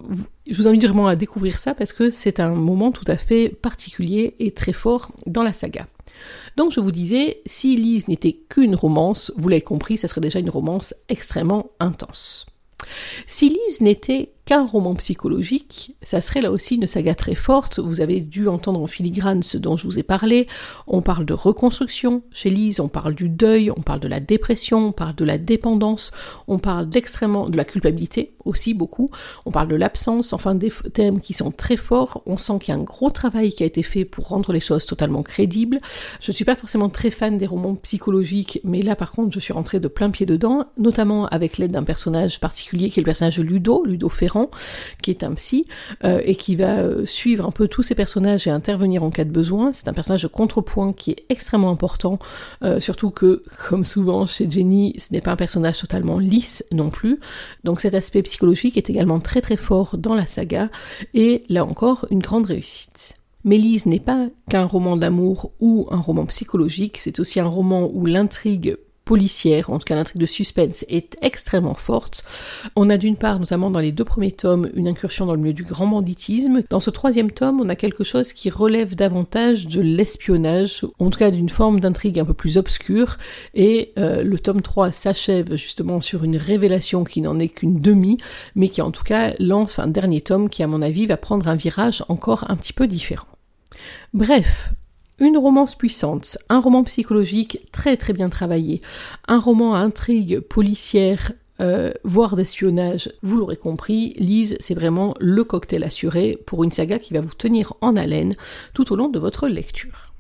je 0.47 0.57
vous 0.57 0.67
invite 0.67 0.83
vraiment 0.83 1.07
à 1.07 1.15
découvrir 1.15 1.59
ça 1.59 1.73
parce 1.73 1.93
que 1.93 2.09
c'est 2.09 2.39
un 2.39 2.53
moment 2.53 2.91
tout 2.91 3.05
à 3.07 3.17
fait 3.17 3.49
particulier 3.49 4.35
et 4.39 4.51
très 4.51 4.73
fort 4.73 5.11
dans 5.25 5.43
la 5.43 5.53
saga. 5.53 5.87
Donc 6.57 6.71
je 6.71 6.79
vous 6.79 6.91
disais, 6.91 7.41
si 7.45 7.75
Lise 7.75 8.07
n'était 8.07 8.37
qu'une 8.49 8.75
romance, 8.75 9.31
vous 9.37 9.49
l'avez 9.49 9.61
compris, 9.61 9.97
ça 9.97 10.07
serait 10.07 10.21
déjà 10.21 10.39
une 10.39 10.49
romance 10.49 10.93
extrêmement 11.09 11.71
intense. 11.79 12.45
Si 13.27 13.49
Lise 13.49 13.81
n'était 13.81 14.33
qu'un 14.45 14.65
roman 14.65 14.93
psychologique, 14.95 15.95
ça 16.03 16.19
serait 16.19 16.41
là 16.41 16.51
aussi 16.51 16.75
une 16.75 16.87
saga 16.87 17.15
très 17.15 17.35
forte. 17.35 17.79
Vous 17.79 18.01
avez 18.01 18.19
dû 18.19 18.49
entendre 18.49 18.81
en 18.81 18.87
filigrane 18.87 19.41
ce 19.41 19.57
dont 19.57 19.77
je 19.77 19.85
vous 19.85 19.99
ai 19.99 20.03
parlé. 20.03 20.47
On 20.85 21.01
parle 21.01 21.25
de 21.25 21.33
reconstruction 21.33 22.23
chez 22.31 22.49
Lise, 22.49 22.81
on 22.81 22.89
parle 22.89 23.15
du 23.15 23.29
deuil, 23.29 23.71
on 23.71 23.81
parle 23.81 24.01
de 24.01 24.09
la 24.09 24.19
dépression, 24.19 24.87
on 24.87 24.91
parle 24.91 25.15
de 25.15 25.23
la 25.23 25.37
dépendance, 25.37 26.11
on 26.47 26.59
parle 26.59 26.89
d'extrêmement 26.89 27.47
de 27.47 27.55
la 27.55 27.63
culpabilité 27.63 28.33
aussi 28.43 28.73
beaucoup, 28.73 29.09
on 29.45 29.51
parle 29.51 29.69
de 29.69 29.75
l'absence, 29.75 30.33
enfin 30.33 30.55
des 30.55 30.71
thèmes 30.93 31.21
qui 31.21 31.33
sont 31.33 31.51
très 31.51 31.77
forts. 31.77 32.21
On 32.25 32.37
sent 32.37 32.59
qu'il 32.59 32.73
y 32.73 32.77
a 32.77 32.79
un 32.79 32.83
gros 32.83 33.11
travail 33.11 33.53
qui 33.53 33.63
a 33.63 33.65
été 33.65 33.81
fait 33.81 34.03
pour 34.03 34.27
rendre 34.27 34.51
les 34.51 34.59
choses 34.59 34.85
totalement 34.85 35.23
crédibles. 35.23 35.79
Je 36.19 36.31
ne 36.31 36.35
suis 36.35 36.45
pas 36.45 36.57
forcément 36.57 36.89
très 36.89 37.11
fan 37.11 37.37
des 37.37 37.45
romans 37.45 37.75
psychologiques, 37.75 38.59
mais 38.65 38.81
là 38.81 38.97
par 38.97 39.13
contre 39.13 39.33
je 39.33 39.39
suis 39.39 39.53
rentrée 39.53 39.79
de 39.79 39.87
plein 39.87 40.09
pied 40.09 40.25
dedans, 40.25 40.65
notamment 40.77 41.27
avec 41.27 41.57
l'aide 41.57 41.71
d'un 41.71 41.83
personnage 41.83 42.41
particulier 42.41 42.89
qui 42.89 42.99
est 42.99 43.03
le 43.03 43.05
personnage 43.05 43.39
Ludo, 43.39 43.85
Ludo 43.85 44.09
Ferrand 44.09 44.32
qui 45.01 45.11
est 45.11 45.23
un 45.23 45.33
psy, 45.33 45.65
euh, 46.03 46.21
et 46.23 46.35
qui 46.35 46.55
va 46.55 46.79
euh, 46.79 47.05
suivre 47.05 47.45
un 47.45 47.51
peu 47.51 47.67
tous 47.67 47.83
ces 47.83 47.95
personnages 47.95 48.47
et 48.47 48.49
intervenir 48.49 49.03
en 49.03 49.11
cas 49.11 49.23
de 49.23 49.31
besoin. 49.31 49.71
C'est 49.73 49.87
un 49.87 49.93
personnage 49.93 50.23
de 50.23 50.27
contrepoint 50.27 50.93
qui 50.93 51.11
est 51.11 51.25
extrêmement 51.29 51.69
important, 51.69 52.19
euh, 52.63 52.79
surtout 52.79 53.11
que, 53.11 53.43
comme 53.67 53.85
souvent 53.85 54.25
chez 54.25 54.49
Jenny, 54.49 54.95
ce 54.97 55.13
n'est 55.13 55.21
pas 55.21 55.31
un 55.31 55.35
personnage 55.35 55.77
totalement 55.77 56.19
lisse 56.19 56.65
non 56.71 56.89
plus. 56.89 57.19
Donc 57.63 57.79
cet 57.79 57.93
aspect 57.93 58.21
psychologique 58.23 58.77
est 58.77 58.89
également 58.89 59.19
très 59.19 59.41
très 59.41 59.57
fort 59.57 59.97
dans 59.97 60.15
la 60.15 60.25
saga, 60.25 60.69
et 61.13 61.43
là 61.49 61.65
encore, 61.65 62.05
une 62.09 62.19
grande 62.19 62.45
réussite. 62.45 63.15
Mélise 63.43 63.85
n'est 63.85 63.99
pas 63.99 64.27
qu'un 64.49 64.65
roman 64.65 64.95
d'amour 64.95 65.51
ou 65.59 65.87
un 65.91 65.97
roman 65.97 66.25
psychologique, 66.25 66.97
c'est 66.97 67.19
aussi 67.19 67.39
un 67.41 67.47
roman 67.47 67.89
où 67.93 68.05
l'intrigue 68.05 68.77
policière, 69.05 69.69
en 69.69 69.79
tout 69.79 69.85
cas 69.85 69.95
l'intrigue 69.95 70.21
de 70.21 70.25
suspense, 70.25 70.85
est 70.89 71.17
extrêmement 71.21 71.73
forte. 71.73 72.23
On 72.75 72.89
a 72.89 72.97
d'une 72.97 73.17
part, 73.17 73.39
notamment 73.39 73.69
dans 73.69 73.79
les 73.79 73.91
deux 73.91 74.03
premiers 74.03 74.31
tomes, 74.31 74.69
une 74.75 74.87
incursion 74.87 75.25
dans 75.25 75.33
le 75.33 75.39
milieu 75.39 75.53
du 75.53 75.63
grand 75.63 75.87
banditisme. 75.87 76.63
Dans 76.69 76.79
ce 76.79 76.89
troisième 76.89 77.31
tome, 77.31 77.59
on 77.61 77.69
a 77.69 77.75
quelque 77.75 78.03
chose 78.03 78.33
qui 78.33 78.49
relève 78.49 78.95
davantage 78.95 79.67
de 79.67 79.81
l'espionnage, 79.81 80.85
en 80.99 81.09
tout 81.09 81.19
cas 81.19 81.31
d'une 81.31 81.49
forme 81.49 81.79
d'intrigue 81.79 82.19
un 82.19 82.25
peu 82.25 82.33
plus 82.33 82.57
obscure. 82.57 83.17
Et 83.53 83.91
euh, 83.97 84.23
le 84.23 84.39
tome 84.39 84.61
3 84.61 84.91
s'achève 84.91 85.55
justement 85.55 86.01
sur 86.01 86.23
une 86.23 86.37
révélation 86.37 87.03
qui 87.03 87.21
n'en 87.21 87.39
est 87.39 87.49
qu'une 87.49 87.79
demi, 87.79 88.17
mais 88.55 88.69
qui 88.69 88.81
en 88.81 88.91
tout 88.91 89.03
cas 89.03 89.33
lance 89.39 89.79
un 89.79 89.87
dernier 89.87 90.21
tome 90.21 90.49
qui, 90.49 90.63
à 90.63 90.67
mon 90.67 90.81
avis, 90.81 91.05
va 91.05 91.17
prendre 91.17 91.47
un 91.47 91.55
virage 91.55 92.03
encore 92.09 92.45
un 92.49 92.55
petit 92.55 92.73
peu 92.73 92.87
différent. 92.87 93.27
Bref, 94.13 94.71
une 95.19 95.37
romance 95.37 95.75
puissante, 95.75 96.37
un 96.49 96.59
roman 96.59 96.83
psychologique 96.83 97.59
très 97.71 97.97
très 97.97 98.13
bien 98.13 98.29
travaillé, 98.29 98.81
un 99.27 99.39
roman 99.39 99.75
à 99.75 99.79
intrigue 99.79 100.39
policière, 100.39 101.31
euh, 101.61 101.93
voire 102.03 102.35
d'espionnage, 102.35 103.11
vous 103.21 103.37
l'aurez 103.37 103.57
compris, 103.57 104.15
Lise, 104.17 104.57
c'est 104.59 104.73
vraiment 104.73 105.13
le 105.19 105.43
cocktail 105.43 105.83
assuré 105.83 106.37
pour 106.45 106.63
une 106.63 106.71
saga 106.71 106.99
qui 106.99 107.13
va 107.13 107.21
vous 107.21 107.35
tenir 107.35 107.73
en 107.81 107.95
haleine 107.95 108.35
tout 108.73 108.91
au 108.91 108.95
long 108.95 109.09
de 109.09 109.19
votre 109.19 109.47
lecture. 109.47 110.13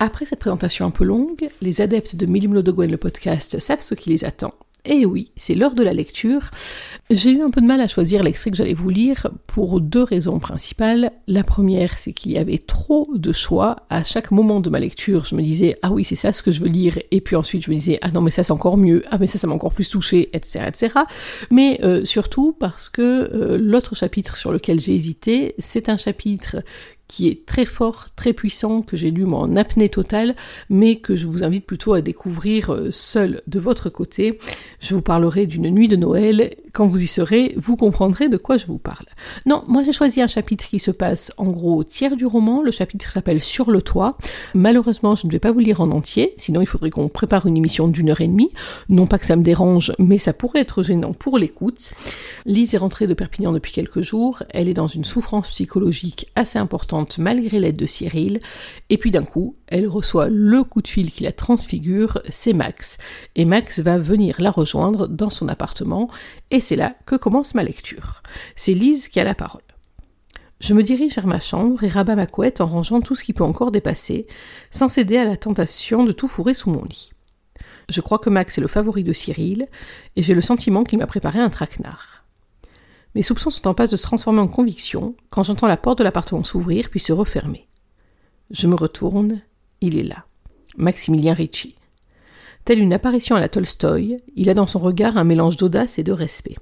Après 0.00 0.26
cette 0.26 0.38
présentation 0.38 0.86
un 0.86 0.90
peu 0.90 1.04
longue, 1.04 1.48
les 1.60 1.80
adeptes 1.80 2.14
de 2.14 2.26
Milim 2.26 2.60
de 2.60 2.70
Gwen 2.70 2.90
le 2.90 2.96
podcast 2.98 3.58
savent 3.58 3.80
ce 3.80 3.94
qui 3.94 4.10
les 4.10 4.24
attend. 4.24 4.54
Et 4.88 5.00
eh 5.00 5.06
oui, 5.06 5.32
c'est 5.36 5.54
l'heure 5.54 5.74
de 5.74 5.82
la 5.82 5.92
lecture. 5.92 6.50
J'ai 7.10 7.30
eu 7.30 7.42
un 7.42 7.50
peu 7.50 7.60
de 7.60 7.66
mal 7.66 7.82
à 7.82 7.88
choisir 7.88 8.22
l'extrait 8.22 8.50
que 8.50 8.56
j'allais 8.56 8.72
vous 8.72 8.88
lire 8.88 9.28
pour 9.46 9.82
deux 9.82 10.02
raisons 10.02 10.38
principales. 10.38 11.10
La 11.26 11.44
première, 11.44 11.98
c'est 11.98 12.14
qu'il 12.14 12.32
y 12.32 12.38
avait 12.38 12.56
trop 12.56 13.06
de 13.14 13.30
choix. 13.30 13.84
À 13.90 14.02
chaque 14.02 14.30
moment 14.30 14.60
de 14.60 14.70
ma 14.70 14.80
lecture, 14.80 15.26
je 15.26 15.34
me 15.34 15.42
disais 15.42 15.78
ah 15.82 15.92
oui, 15.92 16.04
c'est 16.04 16.16
ça 16.16 16.32
ce 16.32 16.42
que 16.42 16.50
je 16.50 16.60
veux 16.60 16.68
lire, 16.68 16.98
et 17.10 17.20
puis 17.20 17.36
ensuite 17.36 17.64
je 17.64 17.70
me 17.70 17.76
disais 17.76 17.98
ah 18.00 18.10
non 18.10 18.22
mais 18.22 18.30
ça 18.30 18.42
c'est 18.42 18.52
encore 18.52 18.78
mieux, 18.78 19.04
ah 19.10 19.18
mais 19.18 19.26
ça 19.26 19.36
ça 19.36 19.46
m'a 19.46 19.54
encore 19.54 19.74
plus 19.74 19.90
touché, 19.90 20.30
etc. 20.32 20.64
etc. 20.68 20.94
Mais 21.50 21.80
euh, 21.82 22.06
surtout 22.06 22.56
parce 22.58 22.88
que 22.88 23.02
euh, 23.02 23.58
l'autre 23.60 23.94
chapitre 23.94 24.38
sur 24.38 24.52
lequel 24.52 24.80
j'ai 24.80 24.94
hésité, 24.94 25.54
c'est 25.58 25.90
un 25.90 25.98
chapitre 25.98 26.62
qui 27.08 27.28
est 27.28 27.46
très 27.46 27.64
fort, 27.64 28.06
très 28.14 28.34
puissant, 28.34 28.82
que 28.82 28.96
j'ai 28.96 29.10
lu 29.10 29.24
moi 29.24 29.40
en 29.40 29.56
apnée 29.56 29.88
totale, 29.88 30.36
mais 30.68 30.96
que 30.96 31.16
je 31.16 31.26
vous 31.26 31.42
invite 31.42 31.66
plutôt 31.66 31.94
à 31.94 32.02
découvrir 32.02 32.72
euh, 32.72 32.90
seul 32.92 33.42
de 33.46 33.58
votre 33.58 33.88
côté. 33.88 34.38
Je 34.80 34.94
vous 34.94 35.02
parlerai 35.02 35.46
d'une 35.46 35.70
nuit 35.70 35.88
de 35.88 35.96
Noël. 35.96 36.54
Quand 36.78 36.86
vous 36.86 37.02
y 37.02 37.08
serez, 37.08 37.54
vous 37.56 37.74
comprendrez 37.74 38.28
de 38.28 38.36
quoi 38.36 38.56
je 38.56 38.66
vous 38.66 38.78
parle. 38.78 39.06
Non, 39.46 39.64
moi 39.66 39.82
j'ai 39.82 39.90
choisi 39.90 40.22
un 40.22 40.28
chapitre 40.28 40.68
qui 40.68 40.78
se 40.78 40.92
passe 40.92 41.32
en 41.36 41.50
gros 41.50 41.74
au 41.74 41.82
tiers 41.82 42.14
du 42.14 42.24
roman. 42.24 42.62
Le 42.62 42.70
chapitre 42.70 43.10
s'appelle 43.10 43.42
Sur 43.42 43.72
le 43.72 43.82
toit. 43.82 44.16
Malheureusement, 44.54 45.16
je 45.16 45.26
ne 45.26 45.32
vais 45.32 45.40
pas 45.40 45.50
vous 45.50 45.58
lire 45.58 45.80
en 45.80 45.90
entier, 45.90 46.34
sinon 46.36 46.60
il 46.60 46.68
faudrait 46.68 46.90
qu'on 46.90 47.08
prépare 47.08 47.46
une 47.46 47.56
émission 47.56 47.88
d'une 47.88 48.10
heure 48.10 48.20
et 48.20 48.28
demie. 48.28 48.52
Non 48.88 49.08
pas 49.08 49.18
que 49.18 49.26
ça 49.26 49.34
me 49.34 49.42
dérange, 49.42 49.92
mais 49.98 50.18
ça 50.18 50.32
pourrait 50.32 50.60
être 50.60 50.84
gênant 50.84 51.12
pour 51.12 51.36
l'écoute. 51.36 51.90
Lise 52.46 52.74
est 52.74 52.78
rentrée 52.78 53.08
de 53.08 53.14
Perpignan 53.14 53.50
depuis 53.50 53.72
quelques 53.72 54.02
jours. 54.02 54.44
Elle 54.50 54.68
est 54.68 54.74
dans 54.74 54.86
une 54.86 55.02
souffrance 55.02 55.48
psychologique 55.48 56.28
assez 56.36 56.60
importante 56.60 57.18
malgré 57.18 57.58
l'aide 57.58 57.76
de 57.76 57.86
Cyril, 57.86 58.38
et 58.88 58.98
puis 58.98 59.10
d'un 59.10 59.24
coup, 59.24 59.56
elle 59.68 59.86
reçoit 59.86 60.28
le 60.28 60.64
coup 60.64 60.82
de 60.82 60.88
fil 60.88 61.10
qui 61.12 61.22
la 61.22 61.32
transfigure, 61.32 62.20
c'est 62.30 62.52
Max, 62.52 62.98
et 63.36 63.44
Max 63.44 63.80
va 63.80 63.98
venir 63.98 64.36
la 64.38 64.50
rejoindre 64.50 65.06
dans 65.06 65.30
son 65.30 65.48
appartement, 65.48 66.10
et 66.50 66.60
c'est 66.60 66.76
là 66.76 66.94
que 67.06 67.16
commence 67.16 67.54
ma 67.54 67.62
lecture. 67.62 68.22
C'est 68.56 68.74
Lise 68.74 69.08
qui 69.08 69.20
a 69.20 69.24
la 69.24 69.34
parole. 69.34 69.62
Je 70.60 70.74
me 70.74 70.82
dirige 70.82 71.14
vers 71.14 71.26
ma 71.26 71.38
chambre 71.38 71.84
et 71.84 71.88
rabats 71.88 72.16
ma 72.16 72.26
couette 72.26 72.60
en 72.60 72.66
rangeant 72.66 73.00
tout 73.00 73.14
ce 73.14 73.22
qui 73.22 73.32
peut 73.32 73.44
encore 73.44 73.70
dépasser, 73.70 74.26
sans 74.70 74.88
céder 74.88 75.18
à 75.18 75.24
la 75.24 75.36
tentation 75.36 76.02
de 76.02 76.12
tout 76.12 76.28
fourrer 76.28 76.54
sous 76.54 76.70
mon 76.70 76.84
lit. 76.84 77.12
Je 77.88 78.00
crois 78.00 78.18
que 78.18 78.28
Max 78.28 78.58
est 78.58 78.60
le 78.60 78.66
favori 78.66 79.04
de 79.04 79.12
Cyril, 79.12 79.66
et 80.16 80.22
j'ai 80.22 80.34
le 80.34 80.40
sentiment 80.40 80.84
qu'il 80.84 80.98
m'a 80.98 81.06
préparé 81.06 81.38
un 81.38 81.50
traquenard. 81.50 82.24
Mes 83.14 83.22
soupçons 83.22 83.50
sont 83.50 83.68
en 83.68 83.74
passe 83.74 83.90
de 83.90 83.96
se 83.96 84.02
transformer 84.02 84.40
en 84.40 84.48
conviction 84.48 85.14
quand 85.30 85.42
j'entends 85.42 85.66
la 85.66 85.76
porte 85.76 85.98
de 85.98 86.04
l'appartement 86.04 86.44
s'ouvrir 86.44 86.90
puis 86.90 87.00
se 87.00 87.12
refermer. 87.12 87.68
Je 88.50 88.66
me 88.66 88.74
retourne, 88.74 89.42
il 89.80 89.98
est 89.98 90.04
là. 90.04 90.24
Maximilien 90.76 91.34
Ricci. 91.34 91.74
Telle 92.64 92.80
une 92.80 92.92
apparition 92.92 93.36
à 93.36 93.40
la 93.40 93.48
Tolstoï, 93.48 94.18
il 94.36 94.50
a 94.50 94.54
dans 94.54 94.66
son 94.66 94.78
regard 94.78 95.16
un 95.16 95.24
mélange 95.24 95.56
d'audace 95.56 95.98
et 95.98 96.02
de 96.02 96.12
respect. 96.12 96.56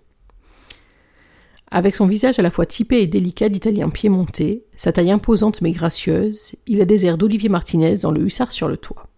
Avec 1.70 1.96
son 1.96 2.06
visage 2.06 2.38
à 2.38 2.42
la 2.42 2.50
fois 2.50 2.64
typé 2.64 3.02
et 3.02 3.06
délicat 3.06 3.48
d'italien 3.48 3.88
piémontais, 3.88 4.64
sa 4.76 4.92
taille 4.92 5.10
imposante 5.10 5.62
mais 5.62 5.72
gracieuse, 5.72 6.54
il 6.66 6.80
a 6.80 6.84
des 6.84 7.06
airs 7.06 7.18
d'Olivier 7.18 7.48
Martinez 7.48 7.98
dans 7.98 8.12
le 8.12 8.22
hussard 8.22 8.52
sur 8.52 8.68
le 8.68 8.76
toit. 8.76 9.08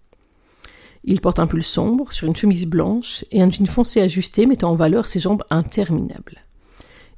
Il 1.05 1.21
porte 1.21 1.39
un 1.39 1.47
pull 1.47 1.63
sombre 1.63 2.13
sur 2.13 2.27
une 2.27 2.37
chemise 2.37 2.67
blanche 2.67 3.25
et 3.31 3.43
un 3.43 3.51
jean 3.51 3.67
foncé 3.67 4.01
ajusté 4.01 4.47
mettant 4.47 4.71
en 4.71 4.75
valeur 4.75 5.09
ses 5.09 5.21
jambes 5.21 5.45
interminables. 5.51 6.45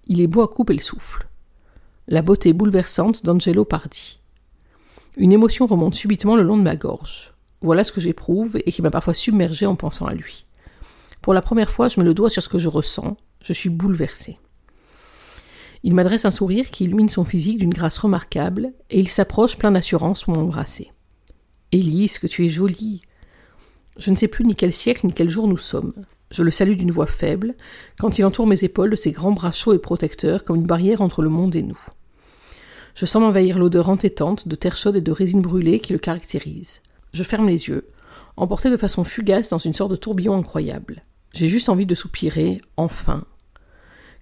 Il 0.07 0.21
est 0.21 0.27
beau 0.27 0.43
à 0.43 0.49
couper 0.49 0.75
le 0.75 0.81
souffle. 0.81 1.27
La 2.09 2.23
beauté 2.23 2.53
bouleversante 2.53 3.25
d'Angelo 3.25 3.65
Pardi. 3.65 4.20
Une 5.17 5.33
émotion 5.33 5.67
remonte 5.67 5.95
subitement 5.95 6.37
le 6.37 6.43
long 6.43 6.57
de 6.57 6.63
ma 6.63 6.77
gorge. 6.77 7.35
Voilà 7.63 7.85
ce 7.85 7.93
que 7.93 8.01
j'éprouve 8.01 8.57
et 8.65 8.73
qui 8.73 8.81
m'a 8.81 8.91
parfois 8.91 9.15
submergé 9.15 9.67
en 9.67 9.75
pensant 9.75 10.07
à 10.07 10.15
lui. 10.15 10.47
Pour 11.21 11.35
la 11.35 11.43
première 11.43 11.71
fois, 11.71 11.89
je 11.89 11.99
mets 11.99 12.07
le 12.07 12.15
doigt 12.15 12.31
sur 12.31 12.43
ce 12.43 12.49
que 12.49 12.59
je 12.59 12.69
ressens. 12.69 13.17
Je 13.43 13.53
suis 13.53 13.69
bouleversé. 13.69 14.39
Il 15.83 15.95
m'adresse 15.95 16.25
un 16.25 16.31
sourire 16.31 16.71
qui 16.71 16.85
illumine 16.85 17.09
son 17.09 17.25
physique 17.25 17.59
d'une 17.59 17.75
grâce 17.75 17.99
remarquable, 17.99 18.73
et 18.91 19.01
il 19.01 19.09
s'approche 19.09 19.57
plein 19.57 19.73
d'assurance 19.73 20.25
pour 20.25 20.35
m'embrasser. 20.35 20.93
Élise, 21.73 22.19
que 22.19 22.27
tu 22.27 22.45
es 22.45 22.49
jolie? 22.49 23.03
Je 23.97 24.11
ne 24.11 24.17
sais 24.17 24.29
plus 24.29 24.45
ni 24.45 24.55
quel 24.55 24.73
siècle 24.73 25.07
ni 25.07 25.13
quel 25.13 25.29
jour 25.31 25.49
nous 25.49 25.59
sommes. 25.59 25.95
Je 26.31 26.43
le 26.43 26.51
salue 26.51 26.77
d'une 26.77 26.93
voix 26.93 27.07
faible, 27.07 27.55
quand 27.99 28.19
il 28.19 28.25
entoure 28.25 28.47
mes 28.47 28.63
épaules 28.63 28.91
de 28.91 28.97
ses 28.97 29.11
grands 29.11 29.33
bras 29.33 29.51
chauds 29.51 29.75
et 29.75 29.79
protecteurs 29.79 30.45
comme 30.45 30.57
une 30.57 30.67
barrière 30.67 31.01
entre 31.01 31.23
le 31.23 31.29
monde 31.29 31.57
et 31.57 31.63
nous. 31.63 31.81
Je 32.95 33.07
sens 33.07 33.23
m'envahir 33.23 33.59
l'odeur 33.59 33.89
entêtante 33.89 34.49
de 34.49 34.55
terre 34.55 34.77
chaude 34.77 34.97
et 34.97 35.01
de 35.01 35.13
résine 35.13 35.43
brûlée 35.43 35.81
qui 35.81 35.93
le 35.93 35.99
caractérise. 35.99 36.81
Je 37.13 37.23
ferme 37.23 37.49
les 37.49 37.69
yeux, 37.69 37.87
emporté 38.37 38.71
de 38.71 38.77
façon 38.77 39.05
fugace 39.05 39.51
dans 39.51 39.59
une 39.59 39.75
sorte 39.75 39.91
de 39.91 39.97
tourbillon 39.97 40.37
incroyable. 40.37 41.03
J'ai 41.33 41.49
juste 41.49 41.69
envie 41.69 41.87
de 41.87 41.95
soupirer, 41.95 42.61
enfin. 42.77 43.25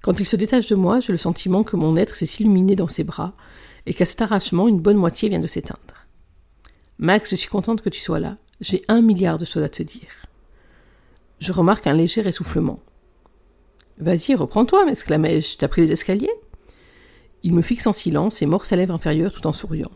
Quand 0.02 0.20
il 0.20 0.26
se 0.26 0.36
détache 0.36 0.68
de 0.68 0.74
moi, 0.74 1.00
j'ai 1.00 1.12
le 1.12 1.18
sentiment 1.18 1.64
que 1.64 1.76
mon 1.76 1.96
être 1.96 2.16
s'est 2.16 2.26
illuminé 2.40 2.76
dans 2.76 2.88
ses 2.88 3.04
bras, 3.04 3.34
et 3.86 3.94
qu'à 3.94 4.04
cet 4.04 4.20
arrachement, 4.20 4.68
une 4.68 4.80
bonne 4.80 4.96
moitié 4.96 5.28
vient 5.28 5.38
de 5.38 5.46
s'éteindre. 5.46 6.06
Max, 6.98 7.30
je 7.30 7.36
suis 7.36 7.48
contente 7.48 7.80
que 7.80 7.88
tu 7.88 8.00
sois 8.00 8.20
là. 8.20 8.36
J'ai 8.60 8.84
un 8.88 9.00
milliard 9.00 9.38
de 9.38 9.44
choses 9.44 9.62
à 9.62 9.68
te 9.68 9.82
dire. 9.82 10.26
Je 11.38 11.52
remarque 11.52 11.86
un 11.86 11.94
léger 11.94 12.26
essoufflement. 12.26 12.80
Vas-y, 13.98 14.34
reprends-toi, 14.34 14.84
m'exclamai-je. 14.84 15.56
T'as 15.56 15.68
pris 15.68 15.82
les 15.82 15.92
escaliers? 15.92 16.30
Il 17.42 17.54
me 17.54 17.62
fixe 17.62 17.86
en 17.86 17.92
silence 17.92 18.42
et 18.42 18.46
mord 18.46 18.66
sa 18.66 18.76
lèvre 18.76 18.94
inférieure 18.94 19.32
tout 19.32 19.46
en 19.46 19.52
souriant. 19.52 19.90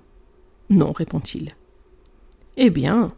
Non, 0.70 0.92
répond-il. 0.92 1.54
Eh 2.56 2.70
bien. 2.70 3.12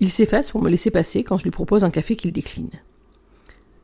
Il 0.00 0.10
s'efface 0.10 0.50
pour 0.50 0.62
me 0.62 0.70
laisser 0.70 0.90
passer 0.90 1.24
quand 1.24 1.38
je 1.38 1.44
lui 1.44 1.50
propose 1.50 1.84
un 1.84 1.90
café 1.90 2.16
qu'il 2.16 2.32
décline. 2.32 2.70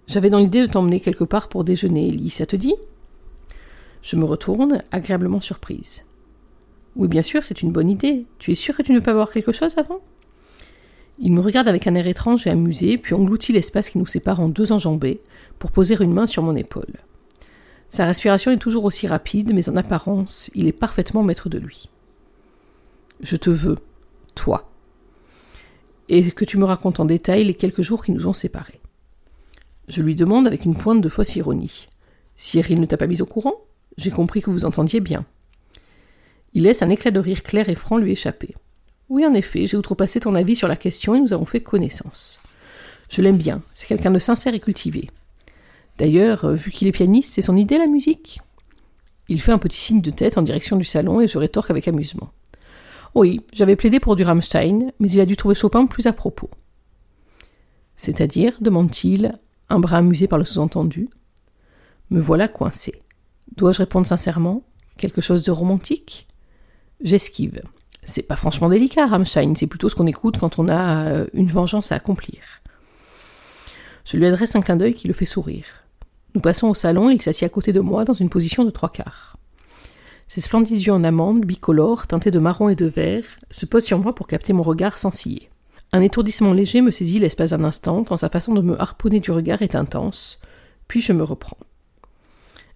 J'avais 0.07 0.31
dans 0.31 0.39
l'idée 0.39 0.63
de 0.63 0.71
t'emmener 0.71 1.01
quelque 1.01 1.25
part 1.25 1.49
pour 1.49 1.65
déjeuner, 1.65 2.09
Ellie, 2.09 2.31
ça 2.31 2.47
te 2.47 2.57
dit? 2.57 2.75
Je 4.03 4.17
me 4.17 4.25
retourne, 4.25 4.83
agréablement 4.91 5.41
surprise. 5.41 6.07
Oui, 6.97 7.09
bien 7.09 7.23
sûr, 7.23 7.45
c'est 7.45 7.63
une 7.63 7.73
bonne 7.73 7.91
idée. 7.91 8.27
Tu 8.39 8.53
es 8.53 8.55
sûr 8.55 8.77
que 8.77 8.83
tu 8.83 8.93
ne 8.93 8.99
veux 8.99 9.03
pas 9.03 9.13
boire 9.13 9.31
quelque 9.31 9.53
chose 9.53 9.77
avant? 9.77 10.01
Il 11.19 11.33
me 11.33 11.41
regarde 11.41 11.69
avec 11.69 11.87
un 11.87 11.95
air 11.95 12.07
étrange 12.07 12.47
et 12.47 12.51
amusé, 12.51 12.97
puis 12.97 13.15
engloutit 13.15 13.53
l'espace 13.53 13.91
qui 13.91 13.99
nous 13.99 14.07
sépare 14.07 14.41
en 14.41 14.49
deux 14.49 14.73
enjambées, 14.73 15.21
pour 15.59 15.73
poser 15.73 15.97
une 16.01 16.15
main 16.15 16.27
sur 16.27 16.43
mon 16.43 16.57
épaule. 16.57 16.95
Sa 17.91 18.05
respiration 18.05 18.51
est 18.51 18.59
toujours 18.59 18.85
aussi 18.85 19.07
rapide, 19.07 19.55
mais 19.55 19.69
en 19.69 19.77
apparence, 19.77 20.51
il 20.55 20.67
est 20.67 20.73
parfaitement 20.73 21.23
maître 21.23 21.49
de 21.49 21.59
lui. 21.59 21.89
Je 23.21 23.37
te 23.37 23.51
veux, 23.51 23.79
toi. 24.35 24.71
Et 26.09 26.31
que 26.31 26.45
tu 26.45 26.59
me 26.59 26.65
racontes 26.65 27.01
en 27.01 27.05
détail 27.05 27.45
les 27.45 27.55
quelques 27.55 27.83
jours 27.83 28.05
qui 28.05 28.13
nous 28.13 28.27
ont 28.27 28.33
séparés. 28.33 28.81
Je 29.89 30.03
lui 30.03 30.15
demande 30.15 30.47
avec 30.47 30.65
une 30.65 30.77
pointe 30.77 31.01
de 31.01 31.09
fausse 31.09 31.37
ironie. 31.37 31.89
Cyril 32.35 32.81
ne 32.81 32.87
t'a 32.87 32.97
pas 32.97 33.07
mis 33.07 33.23
au 33.23 33.27
courant? 33.27 33.55
J'ai 33.97 34.11
compris 34.11 34.43
que 34.43 34.51
vous 34.51 34.65
entendiez 34.65 35.01
bien. 35.01 35.25
Il 36.55 36.63
laisse 36.63 36.83
un 36.83 36.91
éclat 36.91 37.11
de 37.11 37.21
rire 37.21 37.43
clair 37.43 37.69
et 37.69 37.75
franc 37.75 37.97
lui 37.97 38.13
échapper. 38.13 38.55
Oui, 39.09 39.27
en 39.27 39.33
effet, 39.33 39.67
j'ai 39.67 39.77
outrepassé 39.77 40.21
ton 40.21 40.35
avis 40.35 40.57
sur 40.57 40.69
la 40.69 40.77
question 40.77 41.15
et 41.15 41.21
nous 41.21 41.33
avons 41.33 41.47
fait 41.47 41.63
connaissance. 41.63 42.41
Je 43.09 43.23
l'aime 43.23 43.39
bien, 43.39 43.63
c'est 43.75 43.87
quelqu'un 43.87 44.11
de 44.11 44.19
sincère 44.19 44.55
et 44.55 44.61
cultivé. 44.61 45.11
D'ailleurs, 45.99 46.45
euh, 46.45 46.55
vu 46.55 46.71
qu'il 46.71 46.89
est 46.89 46.93
pianiste, 46.93 47.35
c'est 47.35 47.43
son 47.43 47.57
idée 47.57 47.77
la 47.77 47.87
musique 47.87 48.41
Il 49.29 49.41
fait 49.41 49.53
un 49.53 49.59
petit 49.59 49.81
signe 49.81 50.01
de 50.01 50.11
tête 50.11 50.39
en 50.39 50.43
direction 50.43 50.77
du 50.77 50.85
salon 50.85 51.21
et 51.21 51.29
je 51.29 51.39
rétorque 51.39 51.71
avec 51.71 51.89
amusement. 51.89 52.31
Oui, 53.15 53.41
j'avais 53.53 53.77
plaidé 53.77 53.99
pour 54.01 54.15
du 54.15 54.23
Rammstein, 54.23 54.93
mais 55.01 55.11
il 55.11 55.21
a 55.21 55.27
dû 55.27 55.37
trouver 55.37 55.57
Chopin 55.57 55.87
plus 55.87 56.07
à 56.07 56.13
propos. 56.13 56.51
C'est-à-dire, 57.97 58.57
demande-t-il, 58.61 59.39
un 59.69 59.81
bras 59.81 59.99
amusé 59.99 60.29
par 60.29 60.39
le 60.39 60.45
sous-entendu. 60.45 61.09
Me 62.11 62.21
voilà 62.21 62.47
coincé. 62.47 63.03
Dois-je 63.57 63.79
répondre 63.79 64.07
sincèrement? 64.07 64.63
Quelque 64.99 65.21
chose 65.21 65.43
de 65.43 65.51
romantique? 65.51 66.29
J'esquive. 67.01 67.63
C'est 68.05 68.23
pas 68.23 68.37
franchement 68.37 68.69
délicat, 68.69 69.07
Rammstein, 69.07 69.55
c'est 69.57 69.67
plutôt 69.67 69.89
ce 69.89 69.97
qu'on 69.97 70.07
écoute 70.07 70.39
quand 70.39 70.59
on 70.59 70.69
a 70.69 71.09
euh, 71.09 71.27
une 71.35 71.49
vengeance 71.49 71.91
à 71.91 71.97
accomplir. 71.97 72.41
Je 74.05 74.17
lui 74.17 74.27
adresse 74.27 74.55
un 74.55 74.63
clin 74.63 74.77
d'œil 74.77 74.95
qui 74.95 75.09
le 75.09 75.15
fait 75.15 75.27
sourire. 75.27 75.88
Nous 76.39 76.43
passons 76.43 76.69
au 76.69 76.75
salon 76.75 77.11
et 77.11 77.15
il 77.15 77.21
s'assied 77.21 77.47
à 77.47 77.49
côté 77.49 77.73
de 77.73 77.81
moi 77.81 78.05
dans 78.05 78.13
une 78.13 78.31
position 78.31 78.65
de 78.65 78.71
trois 78.71 78.91
quarts. 78.91 79.37
Ses 80.29 80.41
splendides 80.41 80.81
yeux 80.81 80.93
en 80.93 81.03
amande, 81.03 81.45
bicolores, 81.45 82.07
teintés 82.07 82.31
de 82.31 82.39
marron 82.39 82.69
et 82.69 82.77
de 82.77 82.87
vert, 82.87 83.25
se 83.51 83.67
posent 83.67 83.87
sur 83.87 83.99
moi 83.99 84.15
pour 84.15 84.29
capter 84.29 84.53
mon 84.53 84.63
regard 84.63 84.99
sans 84.99 85.11
ciller. 85.11 85.51
Un 85.91 86.01
étourdissement 86.01 86.53
léger 86.53 86.81
me 86.81 86.93
saisit 86.93 87.19
l'espace 87.19 87.51
d'un 87.51 87.65
instant, 87.65 88.05
tant 88.05 88.17
sa 88.17 88.29
façon 88.29 88.55
de 88.55 88.61
me 88.61 88.81
harponner 88.81 89.19
du 89.19 89.33
regard 89.33 89.63
est 89.63 89.75
intense, 89.75 90.41
puis 90.87 91.01
je 91.01 91.13
me 91.13 91.25
reprends. 91.25 91.59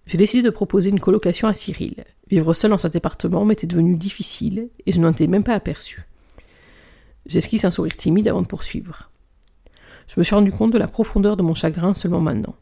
J'ai 0.07 0.17
décidé 0.17 0.43
de 0.43 0.49
proposer 0.49 0.89
une 0.89 0.99
colocation 0.99 1.47
à 1.47 1.53
Cyril. 1.53 2.03
Vivre 2.29 2.53
seul 2.53 2.71
dans 2.71 2.77
cet 2.77 2.97
appartement 2.97 3.45
m'était 3.45 3.65
devenu 3.65 3.95
difficile, 3.95 4.71
et 4.85 4.91
je 4.91 4.99
n'en 4.99 5.13
étais 5.13 5.27
même 5.27 5.45
pas 5.45 5.55
aperçu. 5.55 6.01
J'esquisse 7.27 7.63
un 7.63 7.71
sourire 7.71 7.95
timide 7.95 8.27
avant 8.27 8.41
de 8.41 8.47
poursuivre. 8.47 9.09
Je 10.09 10.15
me 10.19 10.23
suis 10.25 10.35
rendu 10.35 10.51
compte 10.51 10.73
de 10.73 10.77
la 10.77 10.89
profondeur 10.89 11.37
de 11.37 11.43
mon 11.43 11.53
chagrin 11.53 11.93
seulement 11.93 12.19
maintenant. 12.19 12.57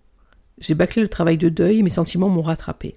J'ai 0.62 0.75
bâclé 0.75 1.01
le 1.01 1.10
travail 1.10 1.38
de 1.38 1.50
deuil 1.50 1.80
et 1.80 1.84
mes 1.84 1.89
sentiments 1.89 2.30
m'ont 2.30 2.44
rattrapé. 2.44 2.96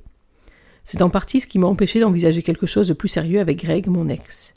C'est 0.85 1.01
en 1.01 1.09
partie 1.09 1.41
ce 1.41 1.47
qui 1.47 1.59
m'a 1.59 1.67
empêché 1.67 1.99
d'envisager 1.99 2.43
quelque 2.43 2.67
chose 2.67 2.89
de 2.89 2.93
plus 2.93 3.09
sérieux 3.09 3.41
avec 3.41 3.65
Greg, 3.65 3.89
mon 3.89 4.09
ex. 4.09 4.55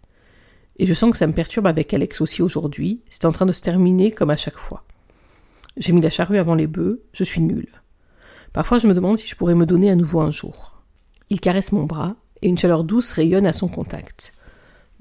Et 0.78 0.86
je 0.86 0.94
sens 0.94 1.12
que 1.12 1.18
ça 1.18 1.26
me 1.26 1.34
perturbe 1.34 1.68
avec 1.68 1.94
Alex 1.94 2.20
aussi 2.20 2.42
aujourd'hui, 2.42 3.02
c'est 3.10 3.26
en 3.26 3.32
train 3.32 3.46
de 3.46 3.54
se 3.54 3.62
terminer 3.62 4.12
comme 4.12 4.30
à 4.30 4.36
chaque 4.36 4.58
fois. 4.58 4.84
J'ai 5.78 5.94
mis 5.94 6.02
la 6.02 6.10
charrue 6.10 6.38
avant 6.38 6.54
les 6.54 6.68
bœufs, 6.68 7.02
je 7.14 7.24
suis 7.24 7.42
nulle. 7.42 7.70
Parfois 8.52 8.78
je 8.78 8.88
me 8.88 8.94
demande 8.94 9.18
si 9.18 9.28
je 9.28 9.36
pourrais 9.36 9.56
me 9.56 9.66
donner 9.66 9.90
à 9.90 9.96
nouveau 9.96 10.20
un 10.20 10.32
jour. 10.32 10.82
Il 11.30 11.40
caresse 11.40 11.72
mon 11.72 11.84
bras, 11.84 12.16
et 12.42 12.50
une 12.50 12.58
chaleur 12.58 12.84
douce 12.84 13.14
rayonne 13.14 13.48
à 13.48 13.54
son 13.54 13.70
contact. 13.70 14.34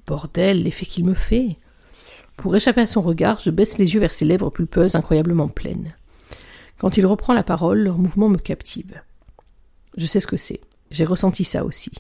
Bordel, 0.07 0.63
l'effet 0.63 0.87
qu'il 0.87 1.05
me 1.05 1.15
fait. 1.15 1.59
Pour 2.37 2.55
échapper 2.55 2.83
à 2.83 2.87
son 2.87 3.03
regard, 3.03 3.41
je 3.41 3.51
baisse 3.51 3.79
les 3.79 3.95
yeux 3.95 4.01
vers 4.01 4.13
ses 4.13 4.25
lèvres 4.25 4.51
pulpeuses 4.51 4.95
incroyablement 4.95 5.49
pleines. 5.49 5.95
Quand 6.79 6.97
il 6.97 7.07
reprend 7.07 7.33
la 7.33 7.43
parole, 7.43 7.79
leur 7.79 7.99
mouvement 7.99 8.29
me 8.29 8.39
captive. 8.39 9.01
Je 9.97 10.07
sais 10.07 10.21
ce 10.21 10.27
que 10.27 10.37
c'est. 10.37 10.61
J'ai 10.91 11.05
ressenti 11.05 11.45
ça 11.45 11.65
aussi. 11.65 11.93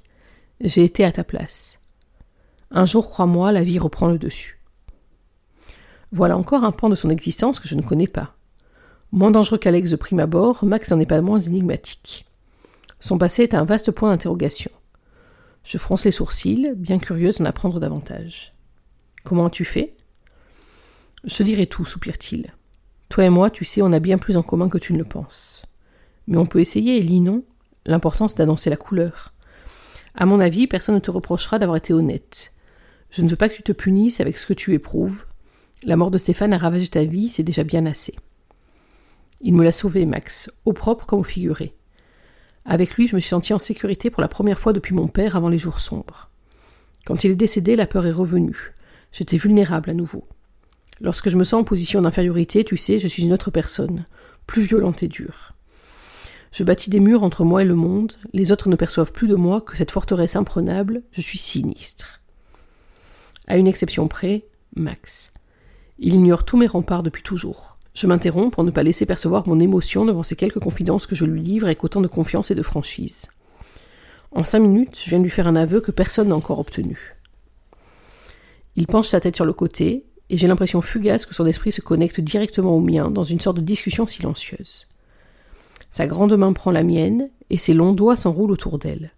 J'ai 0.60 0.84
été 0.84 1.04
à 1.04 1.12
ta 1.12 1.24
place. 1.24 1.80
Un 2.70 2.84
jour, 2.84 3.08
crois-moi, 3.08 3.52
la 3.52 3.64
vie 3.64 3.78
reprend 3.78 4.08
le 4.08 4.18
dessus. 4.18 4.60
Voilà 6.12 6.36
encore 6.36 6.64
un 6.64 6.72
pan 6.72 6.88
de 6.88 6.94
son 6.94 7.10
existence 7.10 7.60
que 7.60 7.68
je 7.68 7.74
ne 7.74 7.82
connais 7.82 8.06
pas. 8.06 8.34
Moins 9.12 9.30
dangereux 9.30 9.58
qu'Alex 9.58 9.90
de 9.90 9.96
prime 9.96 10.20
abord, 10.20 10.64
Max 10.64 10.90
n'en 10.90 11.00
est 11.00 11.06
pas 11.06 11.20
moins 11.20 11.38
énigmatique. 11.38 12.26
Son 13.00 13.18
passé 13.18 13.42
est 13.42 13.54
un 13.54 13.64
vaste 13.64 13.90
point 13.90 14.10
d'interrogation. 14.10 14.70
Je 15.64 15.78
fronce 15.78 16.04
les 16.04 16.10
sourcils, 16.10 16.72
bien 16.76 16.98
curieuse 16.98 17.38
d'en 17.38 17.46
apprendre 17.46 17.80
davantage. 17.80 18.54
Comment 19.24 19.46
as-tu 19.46 19.64
fait? 19.64 19.96
Je 21.24 21.42
dirai 21.42 21.66
tout, 21.66 21.84
soupire-t-il. 21.84 22.52
Toi 23.08 23.24
et 23.24 23.30
moi, 23.30 23.50
tu 23.50 23.64
sais, 23.64 23.82
on 23.82 23.92
a 23.92 24.00
bien 24.00 24.18
plus 24.18 24.36
en 24.36 24.42
commun 24.42 24.68
que 24.68 24.78
tu 24.78 24.92
ne 24.92 24.98
le 24.98 25.04
penses. 25.04 25.64
Mais 26.26 26.36
on 26.36 26.46
peut 26.46 26.60
essayer, 26.60 26.98
Ellie, 26.98 27.20
non? 27.20 27.44
L'important, 27.84 28.28
c'est 28.28 28.38
d'annoncer 28.38 28.70
la 28.70 28.76
couleur. 28.76 29.32
À 30.14 30.26
mon 30.26 30.40
avis, 30.40 30.66
personne 30.66 30.96
ne 30.96 31.00
te 31.00 31.10
reprochera 31.10 31.58
d'avoir 31.58 31.76
été 31.76 31.92
honnête. 31.92 32.52
Je 33.10 33.22
ne 33.22 33.28
veux 33.28 33.36
pas 33.36 33.48
que 33.48 33.54
tu 33.54 33.62
te 33.62 33.72
punisses 33.72 34.20
avec 34.20 34.38
ce 34.38 34.46
que 34.46 34.54
tu 34.54 34.72
éprouves. 34.72 35.26
La 35.84 35.96
mort 35.96 36.10
de 36.10 36.18
Stéphane 36.18 36.52
a 36.52 36.58
ravagé 36.58 36.88
ta 36.88 37.04
vie, 37.04 37.28
c'est 37.28 37.42
déjà 37.42 37.62
bien 37.62 37.86
assez. 37.86 38.14
Il 39.40 39.54
me 39.54 39.62
l'a 39.62 39.72
sauvé, 39.72 40.06
Max, 40.06 40.50
au 40.64 40.72
propre 40.72 41.06
comme 41.06 41.20
au 41.20 41.24
figuré. 41.24 41.74
Avec 42.64 42.94
lui, 42.94 43.06
je 43.06 43.14
me 43.14 43.20
suis 43.20 43.28
senti 43.28 43.54
en 43.54 43.58
sécurité 43.58 44.10
pour 44.10 44.22
la 44.22 44.28
première 44.28 44.58
fois 44.58 44.72
depuis 44.72 44.94
mon 44.94 45.06
père 45.06 45.36
avant 45.36 45.48
les 45.48 45.58
jours 45.58 45.78
sombres. 45.78 46.30
Quand 47.06 47.22
il 47.22 47.30
est 47.30 47.36
décédé, 47.36 47.76
la 47.76 47.86
peur 47.86 48.06
est 48.06 48.12
revenue. 48.12 48.74
J'étais 49.12 49.36
vulnérable 49.36 49.90
à 49.90 49.94
nouveau. 49.94 50.26
Lorsque 51.00 51.28
je 51.28 51.36
me 51.36 51.44
sens 51.44 51.60
en 51.60 51.64
position 51.64 52.00
d'infériorité, 52.00 52.64
tu 52.64 52.76
sais, 52.76 52.98
je 52.98 53.08
suis 53.08 53.24
une 53.24 53.32
autre 53.32 53.50
personne, 53.50 54.06
plus 54.46 54.62
violente 54.62 55.02
et 55.02 55.08
dure. 55.08 55.52
Je 56.52 56.64
bâtis 56.64 56.90
des 56.90 57.00
murs 57.00 57.22
entre 57.22 57.44
moi 57.44 57.62
et 57.62 57.66
le 57.66 57.74
monde, 57.74 58.12
les 58.32 58.50
autres 58.50 58.70
ne 58.70 58.76
perçoivent 58.76 59.12
plus 59.12 59.28
de 59.28 59.34
moi 59.34 59.60
que 59.60 59.76
cette 59.76 59.90
forteresse 59.90 60.36
imprenable, 60.36 61.02
je 61.12 61.20
suis 61.20 61.38
sinistre. 61.38 62.22
À 63.46 63.58
une 63.58 63.66
exception 63.66 64.08
près, 64.08 64.46
Max. 64.74 65.32
Il 65.98 66.14
ignore 66.14 66.44
tous 66.44 66.56
mes 66.56 66.66
remparts 66.66 67.02
depuis 67.02 67.22
toujours. 67.22 67.78
Je 67.94 68.06
m'interromps 68.06 68.54
pour 68.54 68.64
ne 68.64 68.70
pas 68.70 68.82
laisser 68.82 69.06
percevoir 69.06 69.46
mon 69.48 69.60
émotion 69.60 70.04
devant 70.04 70.22
ces 70.22 70.36
quelques 70.36 70.60
confidences 70.60 71.06
que 71.06 71.14
je 71.14 71.24
lui 71.24 71.42
livre 71.42 71.66
avec 71.66 71.84
autant 71.84 72.00
de 72.00 72.08
confiance 72.08 72.50
et 72.50 72.54
de 72.54 72.62
franchise. 72.62 73.26
En 74.32 74.44
cinq 74.44 74.60
minutes, 74.60 75.00
je 75.02 75.08
viens 75.08 75.18
de 75.18 75.24
lui 75.24 75.30
faire 75.30 75.48
un 75.48 75.56
aveu 75.56 75.80
que 75.80 75.90
personne 75.90 76.28
n'a 76.28 76.36
encore 76.36 76.58
obtenu. 76.58 77.16
Il 78.76 78.86
penche 78.86 79.08
sa 79.08 79.20
tête 79.20 79.36
sur 79.36 79.46
le 79.46 79.54
côté, 79.54 80.04
et 80.28 80.36
j'ai 80.36 80.46
l'impression 80.46 80.80
fugace 80.80 81.26
que 81.26 81.34
son 81.34 81.46
esprit 81.46 81.72
se 81.72 81.80
connecte 81.80 82.20
directement 82.20 82.76
au 82.76 82.80
mien 82.80 83.10
dans 83.10 83.24
une 83.24 83.40
sorte 83.40 83.58
de 83.58 83.62
discussion 83.62 84.06
silencieuse. 84.06 84.86
Sa 85.90 86.06
grande 86.06 86.36
main 86.36 86.52
prend 86.52 86.70
la 86.70 86.82
mienne, 86.82 87.30
et 87.48 87.58
ses 87.58 87.74
longs 87.74 87.92
doigts 87.92 88.16
s'enroulent 88.16 88.50
autour 88.50 88.78
d'elle. 88.78 89.12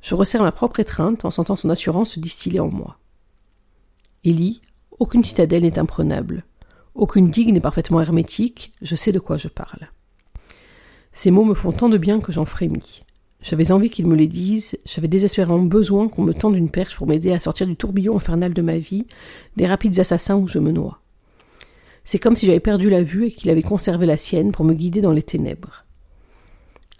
Je 0.00 0.14
resserre 0.14 0.42
ma 0.42 0.52
propre 0.52 0.80
étreinte 0.80 1.24
en 1.24 1.30
sentant 1.30 1.56
son 1.56 1.70
assurance 1.70 2.12
se 2.12 2.20
distiller 2.20 2.60
en 2.60 2.68
moi. 2.68 2.98
Élie, 4.22 4.60
aucune 4.98 5.24
citadelle 5.24 5.62
n'est 5.62 5.78
imprenable. 5.78 6.44
Aucune 6.94 7.30
digue 7.30 7.52
n'est 7.52 7.60
parfaitement 7.60 8.00
hermétique, 8.00 8.72
je 8.82 8.96
sais 8.96 9.12
de 9.12 9.18
quoi 9.18 9.36
je 9.36 9.48
parle. 9.48 9.88
Ces 11.12 11.30
mots 11.30 11.44
me 11.44 11.54
font 11.54 11.72
tant 11.72 11.88
de 11.88 11.98
bien 11.98 12.20
que 12.20 12.32
j'en 12.32 12.44
frémis. 12.44 13.02
J'avais 13.40 13.70
envie 13.70 13.90
qu'ils 13.90 14.06
me 14.06 14.16
les 14.16 14.26
disent, 14.26 14.78
j'avais 14.84 15.08
désespérément 15.08 15.60
besoin 15.60 16.08
qu'on 16.08 16.22
me 16.22 16.34
tende 16.34 16.56
une 16.56 16.70
perche 16.70 16.96
pour 16.96 17.06
m'aider 17.06 17.32
à 17.32 17.40
sortir 17.40 17.66
du 17.66 17.76
tourbillon 17.76 18.16
infernal 18.16 18.52
de 18.52 18.62
ma 18.62 18.78
vie, 18.78 19.06
des 19.56 19.66
rapides 19.66 19.98
assassins 20.00 20.36
où 20.36 20.48
je 20.48 20.58
me 20.58 20.72
noie. 20.72 21.00
C'est 22.04 22.18
comme 22.18 22.36
si 22.36 22.46
j'avais 22.46 22.58
perdu 22.58 22.90
la 22.90 23.02
vue 23.02 23.26
et 23.26 23.32
qu'il 23.32 23.50
avait 23.50 23.62
conservé 23.62 24.06
la 24.06 24.16
sienne 24.16 24.50
pour 24.50 24.64
me 24.64 24.74
guider 24.74 25.00
dans 25.00 25.12
les 25.12 25.22
ténèbres. 25.22 25.84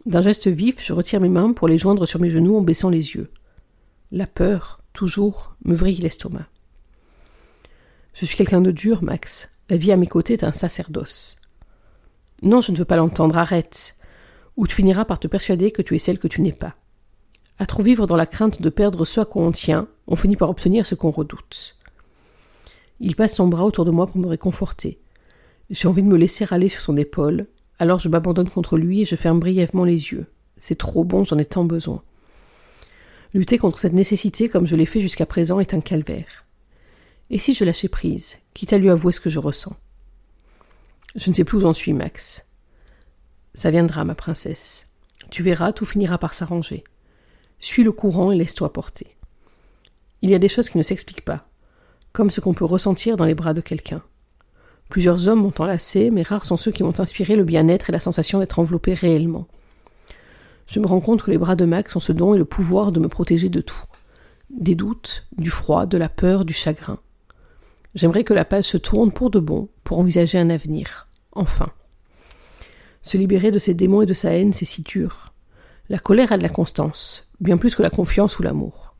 D'un 0.07 0.22
geste 0.22 0.48
vif, 0.48 0.85
je 0.85 0.92
retire 0.92 1.20
mes 1.20 1.29
mains 1.29 1.53
pour 1.53 1.66
les 1.66 1.79
joindre 1.79 2.07
sur 2.07 2.20
mes 2.20 2.31
genoux 2.31 2.57
en 2.57 2.62
baissant 2.62 2.88
les 2.88 3.14
yeux. 3.14 3.31
La 4.12 4.27
peur, 4.27 4.81
toujours, 4.92 5.57
me 5.64 5.74
vrille 5.74 5.96
l'estomac. 5.96 6.46
Je 8.14 8.24
suis 8.24 8.37
quelqu'un 8.37 8.61
de 8.61 8.70
dur, 8.70 9.03
Max. 9.03 9.51
La 9.68 9.77
vie 9.77 9.92
à 9.92 9.96
mes 9.96 10.07
côtés 10.07 10.35
est 10.35 10.44
un 10.44 10.53
sacerdoce. 10.53 11.37
Non, 12.42 12.61
je 12.61 12.72
ne 12.72 12.77
veux 12.77 12.85
pas 12.85 12.96
l'entendre, 12.96 13.37
arrête. 13.37 13.97
Ou 14.59 14.66
tu 14.66 14.75
finiras 14.75 15.05
par 15.05 15.21
te 15.21 15.29
persuader 15.29 15.71
que 15.71 15.83
tu 15.83 15.94
es 15.94 16.01
celle 16.01 16.18
que 16.18 16.27
tu 16.27 16.42
n'es 16.42 16.53
pas. 16.53 16.75
À 17.61 17.64
trop 17.64 17.83
vivre 17.83 18.09
dans 18.09 18.16
la 18.16 18.27
crainte 18.27 18.61
de 18.61 18.68
perdre 18.68 19.05
ce 19.05 19.21
à 19.21 19.25
quoi 19.25 19.44
on 19.44 19.53
tient, 19.53 19.87
on 20.09 20.16
finit 20.16 20.35
par 20.35 20.51
obtenir 20.51 20.85
ce 20.85 20.97
qu'on 20.97 21.12
redoute. 21.12 21.77
Il 22.99 23.14
passe 23.14 23.37
son 23.37 23.47
bras 23.47 23.64
autour 23.64 23.85
de 23.85 23.92
moi 23.92 24.09
pour 24.09 24.18
me 24.18 24.27
réconforter. 24.27 24.99
J'ai 25.71 25.87
envie 25.87 26.03
de 26.03 26.09
me 26.09 26.16
laisser 26.16 26.44
aller 26.51 26.68
sur 26.68 26.81
son 26.81 26.97
épaule, 26.97 27.47
alors 27.79 28.01
je 28.01 28.09
m'abandonne 28.09 28.51
contre 28.51 28.77
lui 28.77 29.03
et 29.03 29.05
je 29.05 29.14
ferme 29.14 29.38
brièvement 29.38 29.85
les 29.85 30.11
yeux. 30.11 30.27
C'est 30.59 30.79
trop 30.79 31.05
bon, 31.05 31.23
j'en 31.23 31.38
ai 31.38 31.44
tant 31.44 31.64
besoin. 31.64 32.03
Lutter 33.35 33.59
contre 33.59 33.79
cette 33.79 33.92
nécessité 33.92 34.49
comme 34.49 34.66
je 34.66 34.75
l'ai 34.75 34.87
fait 34.87 35.01
jusqu'à 35.01 35.27
présent 35.27 35.61
est 35.61 35.73
un 35.73 35.81
calvaire. 35.81 36.47
Et 37.31 37.38
si 37.38 37.55
je 37.55 37.64
lâchais 37.64 37.87
prise, 37.87 38.38
quitte 38.55 38.73
à 38.73 38.79
lui 38.79 38.90
avouer 38.90 39.12
ce 39.12 39.21
que 39.21 39.31
je 39.31 39.38
ressens? 39.38 39.77
Je 41.14 41.31
ne 41.31 41.35
sais 41.35 41.44
plus 41.44 41.59
où 41.59 41.61
j'en 41.61 41.73
suis, 41.73 41.92
Max. 41.92 42.47
Ça 43.59 43.73
viendra, 43.73 44.05
ma 44.05 44.14
princesse. 44.14 44.87
Tu 45.31 45.42
verras, 45.42 45.73
tout 45.73 45.85
finira 45.85 46.16
par 46.16 46.33
s'arranger. 46.33 46.85
Suis 47.59 47.83
le 47.83 47.90
courant 47.90 48.31
et 48.31 48.37
laisse-toi 48.37 48.73
porter. 48.73 49.16
Il 50.23 50.31
y 50.31 50.35
a 50.37 50.38
des 50.38 50.49
choses 50.49 50.71
qui 50.71 50.79
ne 50.79 50.85
s'expliquent 50.85 51.25
pas, 51.25 51.44
comme 52.12 52.31
ce 52.31 52.40
qu'on 52.40 52.55
peut 52.55 52.64
ressentir 52.64 53.16
dans 53.16 53.25
les 53.25 53.35
bras 53.35 53.55
de 53.55 53.61
quelqu'un. 53.61 54.01
Plusieurs 54.88 55.27
hommes 55.27 55.40
m'ont 55.40 55.53
enlacé, 55.59 56.12
mais 56.12 56.23
rares 56.23 56.44
sont 56.44 56.57
ceux 56.57 56.71
qui 56.71 56.85
m'ont 56.85 57.01
inspiré 57.01 57.35
le 57.35 57.42
bien-être 57.42 57.90
et 57.90 57.92
la 57.92 57.99
sensation 57.99 58.38
d'être 58.38 58.61
enveloppé 58.61 58.94
réellement. 58.94 59.49
Je 60.68 60.79
me 60.79 60.87
rends 60.87 61.01
compte 61.01 61.25
que 61.25 61.33
les 61.33 61.37
bras 61.37 61.57
de 61.57 61.64
Max 61.64 61.97
ont 61.97 62.01
ce 62.01 62.12
don 62.12 62.35
et 62.35 62.38
le 62.38 62.44
pouvoir 62.44 62.92
de 62.92 63.01
me 63.01 63.09
protéger 63.09 63.49
de 63.49 63.61
tout. 63.61 63.87
Des 64.51 64.77
doutes, 64.77 65.27
du 65.37 65.51
froid, 65.51 65.87
de 65.87 65.99
la 65.99 66.09
peur, 66.09 66.44
du 66.44 66.55
chagrin. 66.55 67.01
J'aimerais 67.97 68.23
que 68.23 68.35
la 68.35 68.44
page 68.44 68.66
se 68.66 68.77
tourne 68.77 69.11
pour 69.11 69.33
de 69.33 69.40
bon, 69.40 69.68
pour 69.83 69.99
envisager 69.99 70.38
un 70.38 70.49
avenir. 70.49 71.09
Enfin. 71.33 71.73
Se 73.09 73.16
libérer 73.16 73.51
de 73.51 73.59
ses 73.59 73.73
démons 73.73 74.03
et 74.03 74.07
de 74.07 74.12
sa 74.12 74.35
haine, 74.35 74.53
c'est 74.53 74.66
si 74.66 74.83
dur. 74.83 75.33
La 75.88 75.99
colère 75.99 76.31
a 76.31 76.37
de 76.37 76.42
la 76.42 76.51
constance, 76.51 77.31
bien 77.40 77.57
plus 77.57 77.75
que 77.75 77.81
la 77.81 77.88
confiance 77.88 78.38
ou 78.38 78.42
l'amour. 78.42 78.94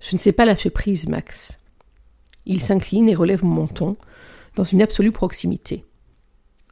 Je 0.00 0.16
ne 0.16 0.18
sais 0.18 0.32
pas 0.32 0.46
lâcher 0.46 0.70
prise, 0.70 1.06
Max. 1.06 1.58
Il 2.46 2.62
s'incline 2.62 3.10
et 3.10 3.14
relève 3.14 3.44
mon 3.44 3.56
menton, 3.56 3.98
dans 4.56 4.64
une 4.64 4.80
absolue 4.80 5.12
proximité. 5.12 5.84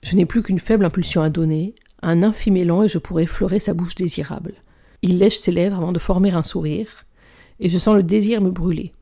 Je 0.03 0.17
n'ai 0.17 0.25
plus 0.25 0.43
qu'une 0.43 0.59
faible 0.59 0.87
impulsion 0.87 1.21
à 1.21 1.29
donner, 1.29 1.75
un 2.01 2.23
infime 2.23 2.57
élan 2.57 2.83
et 2.83 2.89
je 2.89 2.97
pourrais 2.97 3.25
effleurer 3.25 3.61
sa 3.61 3.75
bouche 3.75 3.97
désirable. 3.97 4.55
Il 5.03 5.19
lèche 5.19 5.37
ses 5.37 5.53
lèvres 5.53 5.77
avant 5.77 5.93
de 5.93 5.99
former 5.99 6.31
un 6.31 6.43
sourire, 6.43 7.05
et 7.61 7.69
je 7.69 7.77
sens 7.77 7.95
le 7.95 8.03
désir 8.03 8.41
me 8.41 8.51
brûler. 8.51 8.95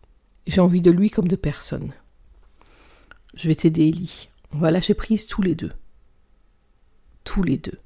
J'ai 0.49 0.63
envie 0.63 0.83
de 0.83 0.91
lui 0.91 1.11
comme 1.11 1.29
de 1.29 1.37
personne. 1.37 1.93
Je 3.35 3.47
vais 3.47 3.55
t'aider, 3.55 3.87
Ellie. 3.87 4.31
On 4.53 4.59
va 4.59 4.73
lâcher 4.73 4.95
prise 4.95 5.29
tous 5.29 5.43
les 5.43 5.55
deux. 5.55 5.71
Tous 7.25 7.43
les 7.43 7.59
deux. 7.59 7.79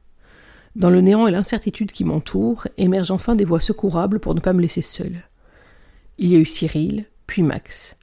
Dans 0.76 0.90
le 0.90 1.00
néant 1.00 1.26
et 1.26 1.30
l'incertitude 1.30 1.92
qui 1.92 2.04
m'entourent, 2.04 2.66
émergent 2.76 3.12
enfin 3.12 3.36
des 3.36 3.44
voix 3.44 3.60
secourables 3.60 4.18
pour 4.18 4.34
ne 4.34 4.40
pas 4.40 4.52
me 4.52 4.60
laisser 4.60 4.82
seule. 4.82 5.22
Il 6.18 6.30
y 6.30 6.36
a 6.36 6.38
eu 6.38 6.44
Cyril, 6.44 7.06
puis 7.26 7.42
Max. 7.42 7.96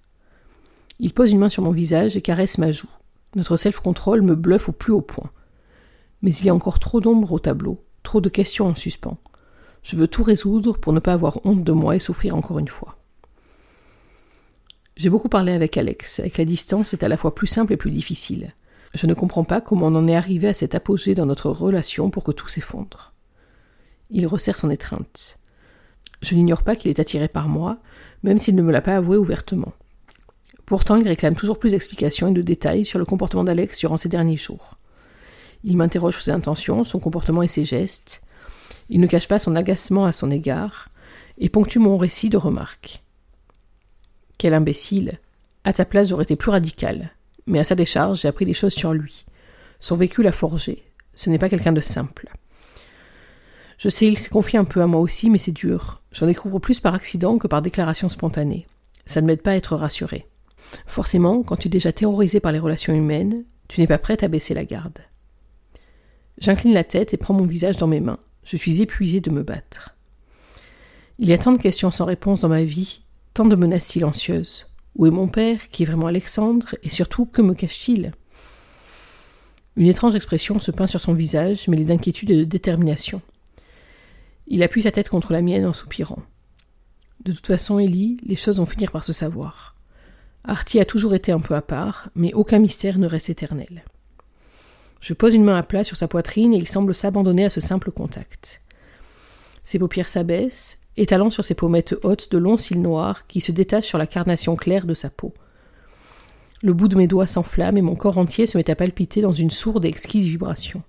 Il 0.99 1.13
pose 1.13 1.31
une 1.31 1.39
main 1.39 1.49
sur 1.49 1.63
mon 1.63 1.71
visage 1.71 2.15
et 2.15 2.21
caresse 2.21 2.57
ma 2.57 2.71
joue. 2.71 2.89
Notre 3.35 3.57
self-control 3.57 4.21
me 4.21 4.35
bluffe 4.35 4.69
au 4.69 4.71
plus 4.71 4.93
haut 4.93 5.01
point. 5.01 5.31
Mais 6.21 6.31
il 6.31 6.45
y 6.45 6.49
a 6.49 6.55
encore 6.55 6.79
trop 6.79 7.01
d'ombre 7.01 7.31
au 7.33 7.39
tableau, 7.39 7.83
trop 8.03 8.21
de 8.21 8.29
questions 8.29 8.67
en 8.67 8.75
suspens. 8.75 9.17
Je 9.83 9.95
veux 9.95 10.07
tout 10.07 10.23
résoudre 10.23 10.77
pour 10.77 10.93
ne 10.93 10.99
pas 10.99 11.13
avoir 11.13 11.45
honte 11.45 11.63
de 11.63 11.71
moi 11.71 11.95
et 11.95 11.99
souffrir 11.99 12.35
encore 12.35 12.59
une 12.59 12.67
fois. 12.67 12.97
J'ai 14.95 15.09
beaucoup 15.09 15.29
parlé 15.29 15.53
avec 15.53 15.77
Alex. 15.77 16.19
Avec 16.19 16.37
la 16.37 16.45
distance, 16.45 16.89
c'est 16.89 17.03
à 17.03 17.09
la 17.09 17.17
fois 17.17 17.33
plus 17.33 17.47
simple 17.47 17.73
et 17.73 17.77
plus 17.77 17.91
difficile. 17.91 18.53
Je 18.93 19.07
ne 19.07 19.13
comprends 19.13 19.43
pas 19.43 19.61
comment 19.61 19.87
on 19.87 19.95
en 19.95 20.07
est 20.07 20.15
arrivé 20.15 20.47
à 20.47 20.53
cet 20.53 20.75
apogée 20.75 21.15
dans 21.15 21.25
notre 21.25 21.49
relation 21.49 22.09
pour 22.09 22.23
que 22.23 22.31
tout 22.31 22.47
s'effondre. 22.47 23.13
Il 24.09 24.27
resserre 24.27 24.57
son 24.57 24.69
étreinte. 24.69 25.39
Je 26.21 26.35
n'ignore 26.35 26.63
pas 26.63 26.75
qu'il 26.75 26.89
est 26.89 26.99
attiré 26.99 27.27
par 27.27 27.47
moi, 27.47 27.77
même 28.23 28.37
s'il 28.37 28.55
ne 28.55 28.61
me 28.61 28.71
l'a 28.71 28.81
pas 28.81 28.97
avoué 28.97 29.17
ouvertement. 29.17 29.73
Pourtant, 30.65 30.97
il 30.97 31.07
réclame 31.07 31.35
toujours 31.35 31.59
plus 31.59 31.71
d'explications 31.71 32.27
et 32.27 32.33
de 32.33 32.41
détails 32.41 32.85
sur 32.85 32.99
le 32.99 33.05
comportement 33.05 33.43
d'Alex 33.43 33.79
durant 33.79 33.97
ces 33.97 34.09
derniers 34.09 34.37
jours. 34.37 34.77
Il 35.63 35.77
m'interroge 35.77 36.15
sur 36.15 36.23
ses 36.23 36.31
intentions, 36.31 36.83
son 36.83 36.99
comportement 36.99 37.41
et 37.41 37.47
ses 37.47 37.65
gestes. 37.65 38.21
Il 38.89 38.99
ne 38.99 39.07
cache 39.07 39.27
pas 39.27 39.39
son 39.39 39.55
agacement 39.55 40.05
à 40.05 40.13
son 40.13 40.31
égard 40.31 40.89
et 41.37 41.49
ponctue 41.49 41.79
mon 41.79 41.97
récit 41.97 42.29
de 42.29 42.37
remarques. 42.37 43.03
Quel 44.37 44.53
imbécile. 44.53 45.19
À 45.63 45.73
ta 45.73 45.85
place, 45.85 46.09
j'aurais 46.09 46.23
été 46.23 46.35
plus 46.35 46.51
radical. 46.51 47.11
Mais 47.45 47.59
à 47.59 47.63
sa 47.63 47.75
décharge, 47.75 48.21
j'ai 48.21 48.27
appris 48.27 48.45
des 48.45 48.53
choses 48.53 48.73
sur 48.73 48.93
lui. 48.93 49.25
Son 49.79 49.95
vécu 49.95 50.23
l'a 50.23 50.31
forgé. 50.31 50.83
Ce 51.15 51.29
n'est 51.29 51.39
pas 51.39 51.49
quelqu'un 51.49 51.73
de 51.73 51.81
simple. 51.81 52.29
Je 53.77 53.89
sais, 53.89 54.07
il 54.07 54.17
s'est 54.17 54.29
confié 54.29 54.59
un 54.59 54.63
peu 54.63 54.81
à 54.81 54.87
moi 54.87 55.01
aussi, 55.01 55.29
mais 55.29 55.37
c'est 55.37 55.51
dur. 55.51 56.01
J'en 56.11 56.27
découvre 56.27 56.59
plus 56.59 56.79
par 56.79 56.93
accident 56.93 57.37
que 57.37 57.47
par 57.47 57.61
déclaration 57.61 58.09
spontanée. 58.09 58.67
Ça 59.05 59.21
ne 59.21 59.27
m'aide 59.27 59.41
pas 59.41 59.51
à 59.51 59.55
être 59.55 59.75
rassuré. 59.75 60.27
Forcément, 60.85 61.41
quand 61.41 61.55
tu 61.55 61.67
es 61.67 61.71
déjà 61.71 61.91
terrorisé 61.91 62.39
par 62.39 62.51
les 62.51 62.59
relations 62.59 62.93
humaines, 62.93 63.43
tu 63.67 63.81
n'es 63.81 63.87
pas 63.87 63.97
prête 63.97 64.23
à 64.23 64.27
baisser 64.27 64.53
la 64.53 64.65
garde. 64.65 64.99
J'incline 66.37 66.73
la 66.73 66.83
tête 66.83 67.13
et 67.13 67.17
prends 67.17 67.33
mon 67.33 67.45
visage 67.45 67.77
dans 67.77 67.87
mes 67.87 67.99
mains. 67.99 68.19
Je 68.43 68.57
suis 68.57 68.81
épuisé 68.81 69.19
de 69.19 69.31
me 69.31 69.43
battre. 69.43 69.95
Il 71.19 71.27
y 71.27 71.33
a 71.33 71.37
tant 71.37 71.51
de 71.51 71.61
questions 71.61 71.91
sans 71.91 72.05
réponse 72.05 72.41
dans 72.41 72.49
ma 72.49 72.63
vie 72.63 73.01
tant 73.33 73.45
de 73.45 73.55
menaces 73.55 73.85
silencieuses. 73.85 74.67
Où 74.95 75.05
est 75.05 75.11
mon 75.11 75.27
père 75.27 75.69
Qui 75.69 75.83
est 75.83 75.85
vraiment 75.85 76.07
Alexandre 76.07 76.75
Et 76.83 76.89
surtout, 76.89 77.25
que 77.25 77.41
me 77.41 77.53
cache-t-il? 77.53 78.13
Une 79.77 79.87
étrange 79.87 80.15
expression 80.15 80.59
se 80.59 80.71
peint 80.71 80.87
sur 80.87 80.99
son 80.99 81.13
visage, 81.13 81.67
mêlée 81.67 81.85
d'inquiétude 81.85 82.31
et 82.31 82.37
de 82.37 82.43
détermination. 82.43 83.21
Il 84.47 84.63
appuie 84.63 84.81
sa 84.81 84.91
tête 84.91 85.09
contre 85.09 85.31
la 85.31 85.41
mienne 85.41 85.65
en 85.65 85.73
soupirant. 85.73 86.21
De 87.23 87.31
toute 87.31 87.47
façon, 87.47 87.79
Ellie, 87.79 88.17
les 88.23 88.35
choses 88.35 88.57
vont 88.57 88.65
finir 88.65 88.91
par 88.91 89.05
se 89.05 89.13
savoir. 89.13 89.75
Artie 90.43 90.79
a 90.79 90.85
toujours 90.85 91.13
été 91.13 91.31
un 91.31 91.39
peu 91.39 91.55
à 91.55 91.61
part, 91.61 92.09
mais 92.15 92.33
aucun 92.33 92.59
mystère 92.59 92.97
ne 92.97 93.07
reste 93.07 93.29
éternel. 93.29 93.85
Je 94.99 95.13
pose 95.13 95.35
une 95.35 95.43
main 95.43 95.57
à 95.57 95.63
plat 95.63 95.83
sur 95.83 95.97
sa 95.97 96.07
poitrine 96.07 96.53
et 96.53 96.57
il 96.57 96.67
semble 96.67 96.93
s'abandonner 96.93 97.45
à 97.45 97.49
ce 97.49 97.61
simple 97.61 97.91
contact. 97.91 98.61
Ses 99.63 99.79
paupières 99.79 100.09
s'abaissent, 100.09 100.79
étalant 100.97 101.29
sur 101.29 101.43
ses 101.43 101.53
pommettes 101.53 101.95
hautes 102.03 102.31
de 102.31 102.37
longs 102.37 102.57
cils 102.57 102.81
noirs 102.81 103.27
qui 103.27 103.41
se 103.41 103.51
détachent 103.51 103.87
sur 103.87 103.97
la 103.97 104.07
carnation 104.07 104.55
claire 104.55 104.85
de 104.85 104.93
sa 104.93 105.09
peau. 105.09 105.33
Le 106.63 106.73
bout 106.73 106.87
de 106.87 106.95
mes 106.95 107.07
doigts 107.07 107.27
s'enflamme 107.27 107.77
et 107.77 107.81
mon 107.81 107.95
corps 107.95 108.17
entier 108.17 108.45
se 108.45 108.57
met 108.57 108.69
à 108.69 108.75
palpiter 108.75 109.21
dans 109.21 109.31
une 109.31 109.49
sourde 109.49 109.85
et 109.85 109.89
exquise 109.89 110.27
vibration. 110.27 110.83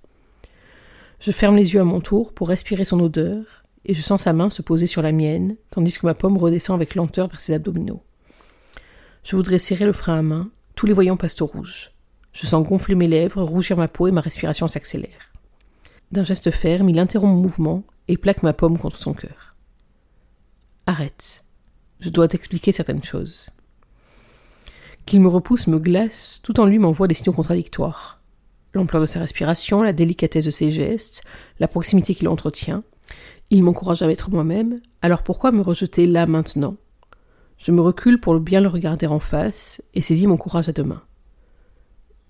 Je 1.19 1.31
ferme 1.31 1.55
les 1.55 1.73
yeux 1.73 1.79
à 1.79 1.85
mon 1.85 2.01
tour 2.01 2.33
pour 2.33 2.49
respirer 2.49 2.85
son 2.85 2.99
odeur, 2.99 3.63
et 3.85 3.93
je 3.93 4.01
sens 4.01 4.23
sa 4.23 4.33
main 4.33 4.49
se 4.49 4.61
poser 4.61 4.87
sur 4.87 5.01
la 5.01 5.11
mienne, 5.11 5.55
tandis 5.71 5.97
que 5.97 6.05
ma 6.05 6.13
pomme 6.13 6.37
redescend 6.37 6.75
avec 6.75 6.95
lenteur 6.95 7.27
vers 7.27 7.41
ses 7.41 7.53
abdominaux. 7.53 8.03
Je 9.23 9.35
voudrais 9.35 9.57
serrer 9.57 9.85
le 9.85 9.93
frein 9.93 10.19
à 10.19 10.21
main, 10.21 10.49
tous 10.75 10.85
les 10.85 10.93
voyants 10.93 11.17
passent 11.17 11.41
au 11.41 11.45
rouge. 11.45 11.91
Je 12.33 12.45
sens 12.45 12.67
gonfler 12.67 12.95
mes 12.95 13.07
lèvres, 13.07 13.41
rougir 13.41 13.77
ma 13.77 13.87
peau 13.87 14.07
et 14.07 14.11
ma 14.11 14.21
respiration 14.21 14.67
s'accélère. 14.67 15.31
D'un 16.11 16.23
geste 16.23 16.51
ferme, 16.51 16.89
il 16.89 16.99
interrompt 16.99 17.35
mon 17.35 17.41
mouvement 17.41 17.83
et 18.07 18.17
plaque 18.17 18.43
ma 18.43 18.53
pomme 18.53 18.77
contre 18.77 18.97
son 18.97 19.13
cœur. 19.13 19.52
Arrête. 20.85 21.45
Je 21.99 22.09
dois 22.09 22.27
t'expliquer 22.27 22.73
certaines 22.73 23.03
choses. 23.03 23.49
Qu'il 25.05 25.21
me 25.21 25.29
repousse 25.29 25.67
me 25.67 25.79
glace, 25.79 26.41
tout 26.43 26.59
en 26.59 26.65
lui 26.65 26.79
m'envoie 26.79 27.07
des 27.07 27.13
signaux 27.13 27.33
contradictoires. 27.33 28.21
L'ampleur 28.73 29.01
de 29.01 29.07
sa 29.07 29.19
respiration, 29.19 29.81
la 29.81 29.93
délicatesse 29.93 30.45
de 30.45 30.51
ses 30.51 30.71
gestes, 30.71 31.23
la 31.59 31.67
proximité 31.67 32.15
qu'il 32.15 32.27
entretient. 32.27 32.83
Il 33.49 33.63
m'encourage 33.63 34.01
à 34.01 34.11
être 34.11 34.29
moi-même, 34.29 34.81
alors 35.01 35.23
pourquoi 35.23 35.51
me 35.51 35.61
rejeter 35.61 36.07
là 36.07 36.25
maintenant? 36.25 36.75
Je 37.57 37.71
me 37.71 37.81
recule 37.81 38.19
pour 38.19 38.37
bien 38.39 38.59
le 38.59 38.67
regarder 38.67 39.07
en 39.07 39.19
face 39.19 39.81
et 39.93 40.01
saisis 40.01 40.27
mon 40.27 40.37
courage 40.37 40.67
à 40.67 40.73
deux 40.73 40.83
mains. 40.83 41.03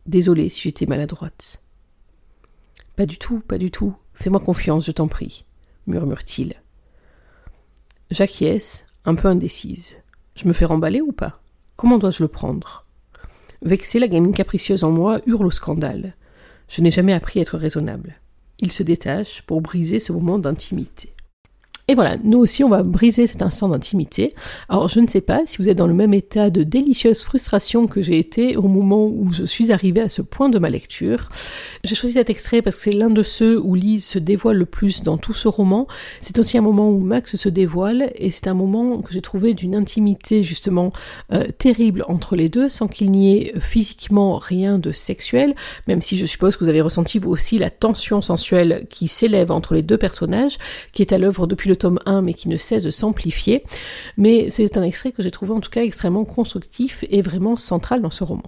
Désolée 0.06 0.50
si 0.50 0.64
j'étais 0.64 0.86
maladroite. 0.86 1.64
Pas 2.96 3.06
du 3.06 3.18
tout, 3.18 3.40
pas 3.40 3.58
du 3.58 3.72
tout. 3.72 3.96
Fais-moi 4.14 4.42
confiance, 4.42 4.86
je 4.86 4.92
t'en 4.92 5.08
prie, 5.08 5.46
murmure-t-il. 5.88 6.63
J'acquiesce, 8.14 8.86
un 9.06 9.16
peu 9.16 9.28
indécise. 9.28 9.98
Je 10.36 10.48
me 10.48 10.54
fais 10.54 10.66
remballer 10.66 11.02
ou 11.02 11.12
pas? 11.12 11.42
Comment 11.76 11.98
dois-je 11.98 12.22
le 12.22 12.28
prendre? 12.28 12.86
Vexé, 13.64 13.98
la 13.98 14.08
gamine 14.08 14.36
capricieuse 14.36 14.84
en 14.84 14.92
moi 14.92 15.20
hurle 15.26 15.48
au 15.48 15.52
scandale. 15.52 16.14
Je 16.68 16.84
n'ai 16.84 16.92
jamais 16.92 17.14
appris 17.14 17.40
à 17.40 17.42
être 17.42 17.58
raisonnable. 17.58 18.22
Il 18.60 18.72
se 18.72 18.84
détache 18.84 19.42
pour 19.42 19.62
briser 19.62 19.98
ce 19.98 20.14
moment 20.14 20.38
d'intimité. 20.38 21.13
Et 21.90 21.96
voilà, 21.96 22.16
nous 22.24 22.38
aussi, 22.38 22.64
on 22.64 22.70
va 22.70 22.82
briser 22.82 23.28
cet 23.28 23.42
instant 23.42 23.68
d'intimité. 23.68 24.34
Alors, 24.70 24.88
je 24.88 25.02
ne 25.02 25.08
sais 25.08 25.20
pas 25.20 25.42
si 25.46 25.58
vous 25.58 25.68
êtes 25.68 25.78
dans 25.78 25.88
le 25.88 25.94
même 25.94 26.14
état 26.14 26.50
de 26.50 26.64
délicieuse 26.64 27.24
frustration 27.24 27.88
que 27.88 28.02
j'ai 28.02 28.18
été 28.18 28.56
au 28.56 28.70
moment 28.70 29.06
où 29.06 29.34
je 29.34 29.44
suis 29.44 29.70
arrivée 29.74 30.00
à 30.00 30.08
ce 30.08 30.22
point 30.22 30.48
de 30.48 30.60
ma 30.60 30.70
lecture. 30.70 31.28
J'ai 31.84 31.96
choisi 31.96 32.14
cet 32.14 32.30
extrait 32.30 32.62
parce 32.62 32.78
que 32.78 32.84
c'est 32.84 32.94
l'un 32.94 33.10
de 33.10 33.22
ceux 33.22 33.60
où 33.60 33.76
Lise 33.76 34.06
se 34.06 34.18
dévoile 34.18 34.58
le 34.58 34.66
plus 34.66 35.04
dans 35.04 35.18
tout 35.18 35.34
ce 35.34 35.50
roman. 35.50 35.86
C'est 36.22 36.40
aussi 36.40 36.58
un 36.58 36.62
moment 36.62 36.90
où 36.90 37.00
Max 37.00 37.36
se 37.36 37.50
dévoile 37.50 38.14
et 38.16 38.32
c'est 38.32 38.48
un 38.48 38.54
moment 38.54 39.02
que 39.02 39.12
j'ai 39.12 39.22
trouvé 39.22 39.54
d'une 39.54 39.76
intimité 39.76 40.42
justement 40.42 40.94
euh, 41.34 41.46
terrible 41.58 42.06
entre 42.08 42.38
les 42.38 42.48
deux 42.48 42.70
sans 42.70 42.88
qu'il 42.88 43.12
n'y 43.12 43.36
ait 43.36 43.54
physiquement 43.60 44.38
rien 44.38 44.80
de 44.80 44.94
sexuel, 44.94 45.54
même 45.90 46.02
si 46.02 46.18
je 46.18 46.26
suppose 46.26 46.56
que 46.56 46.64
vous 46.64 46.70
avez 46.70 46.82
ressenti 46.82 47.20
vous 47.20 47.32
aussi 47.32 47.58
la 47.58 47.70
tension 47.70 48.22
sensuelle 48.22 48.88
qui 48.90 49.10
s'élève 49.10 49.52
entre 49.52 49.74
les 49.74 49.82
deux 49.82 49.98
personnages, 49.98 50.58
qui 50.94 51.02
est 51.02 51.12
à 51.12 51.18
l'œuvre 51.18 51.46
depuis 51.46 51.68
le 51.70 51.76
tome 51.84 52.00
1 52.06 52.22
mais 52.22 52.34
qui 52.34 52.50
ne 52.50 52.58
cesse 52.58 52.84
de 52.84 52.90
s'amplifier. 52.90 53.64
Mais 54.18 54.50
c'est 54.50 54.78
un 54.78 54.84
extrait 54.84 55.12
que 55.12 55.22
j'ai 55.22 55.32
trouvé 55.32 55.52
en 55.52 55.60
tout 55.60 55.70
cas 55.70 55.84
extrêmement 55.84 56.26
constructif 56.26 57.04
et 57.10 57.22
vraiment 57.22 57.58
central 57.58 58.02
dans 58.02 58.10
ce 58.10 58.24
roman. 58.24 58.44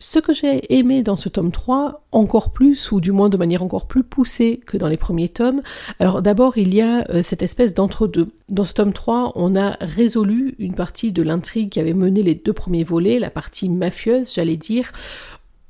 Ce 0.00 0.18
que 0.18 0.34
j'ai 0.34 0.74
aimé 0.74 1.02
dans 1.02 1.16
ce 1.16 1.28
tome 1.28 1.52
3, 1.52 2.04
encore 2.12 2.52
plus, 2.52 2.92
ou 2.92 3.00
du 3.00 3.12
moins 3.12 3.28
de 3.28 3.36
manière 3.36 3.62
encore 3.62 3.86
plus 3.86 4.02
poussée 4.02 4.60
que 4.66 4.76
dans 4.76 4.88
les 4.88 4.96
premiers 4.96 5.28
tomes, 5.28 5.62
alors 5.98 6.20
d'abord 6.20 6.58
il 6.58 6.74
y 6.74 6.82
a 6.82 7.08
euh, 7.10 7.22
cette 7.22 7.42
espèce 7.42 7.74
d'entre-deux. 7.74 8.28
Dans 8.48 8.64
ce 8.64 8.74
tome 8.74 8.92
3, 8.92 9.32
on 9.36 9.56
a 9.56 9.76
résolu 9.80 10.56
une 10.58 10.74
partie 10.74 11.12
de 11.12 11.22
l'intrigue 11.22 11.70
qui 11.70 11.80
avait 11.80 11.94
mené 11.94 12.22
les 12.22 12.34
deux 12.34 12.52
premiers 12.52 12.84
volets, 12.84 13.18
la 13.18 13.30
partie 13.30 13.68
mafieuse, 13.68 14.34
j'allais 14.34 14.56
dire, 14.56 14.92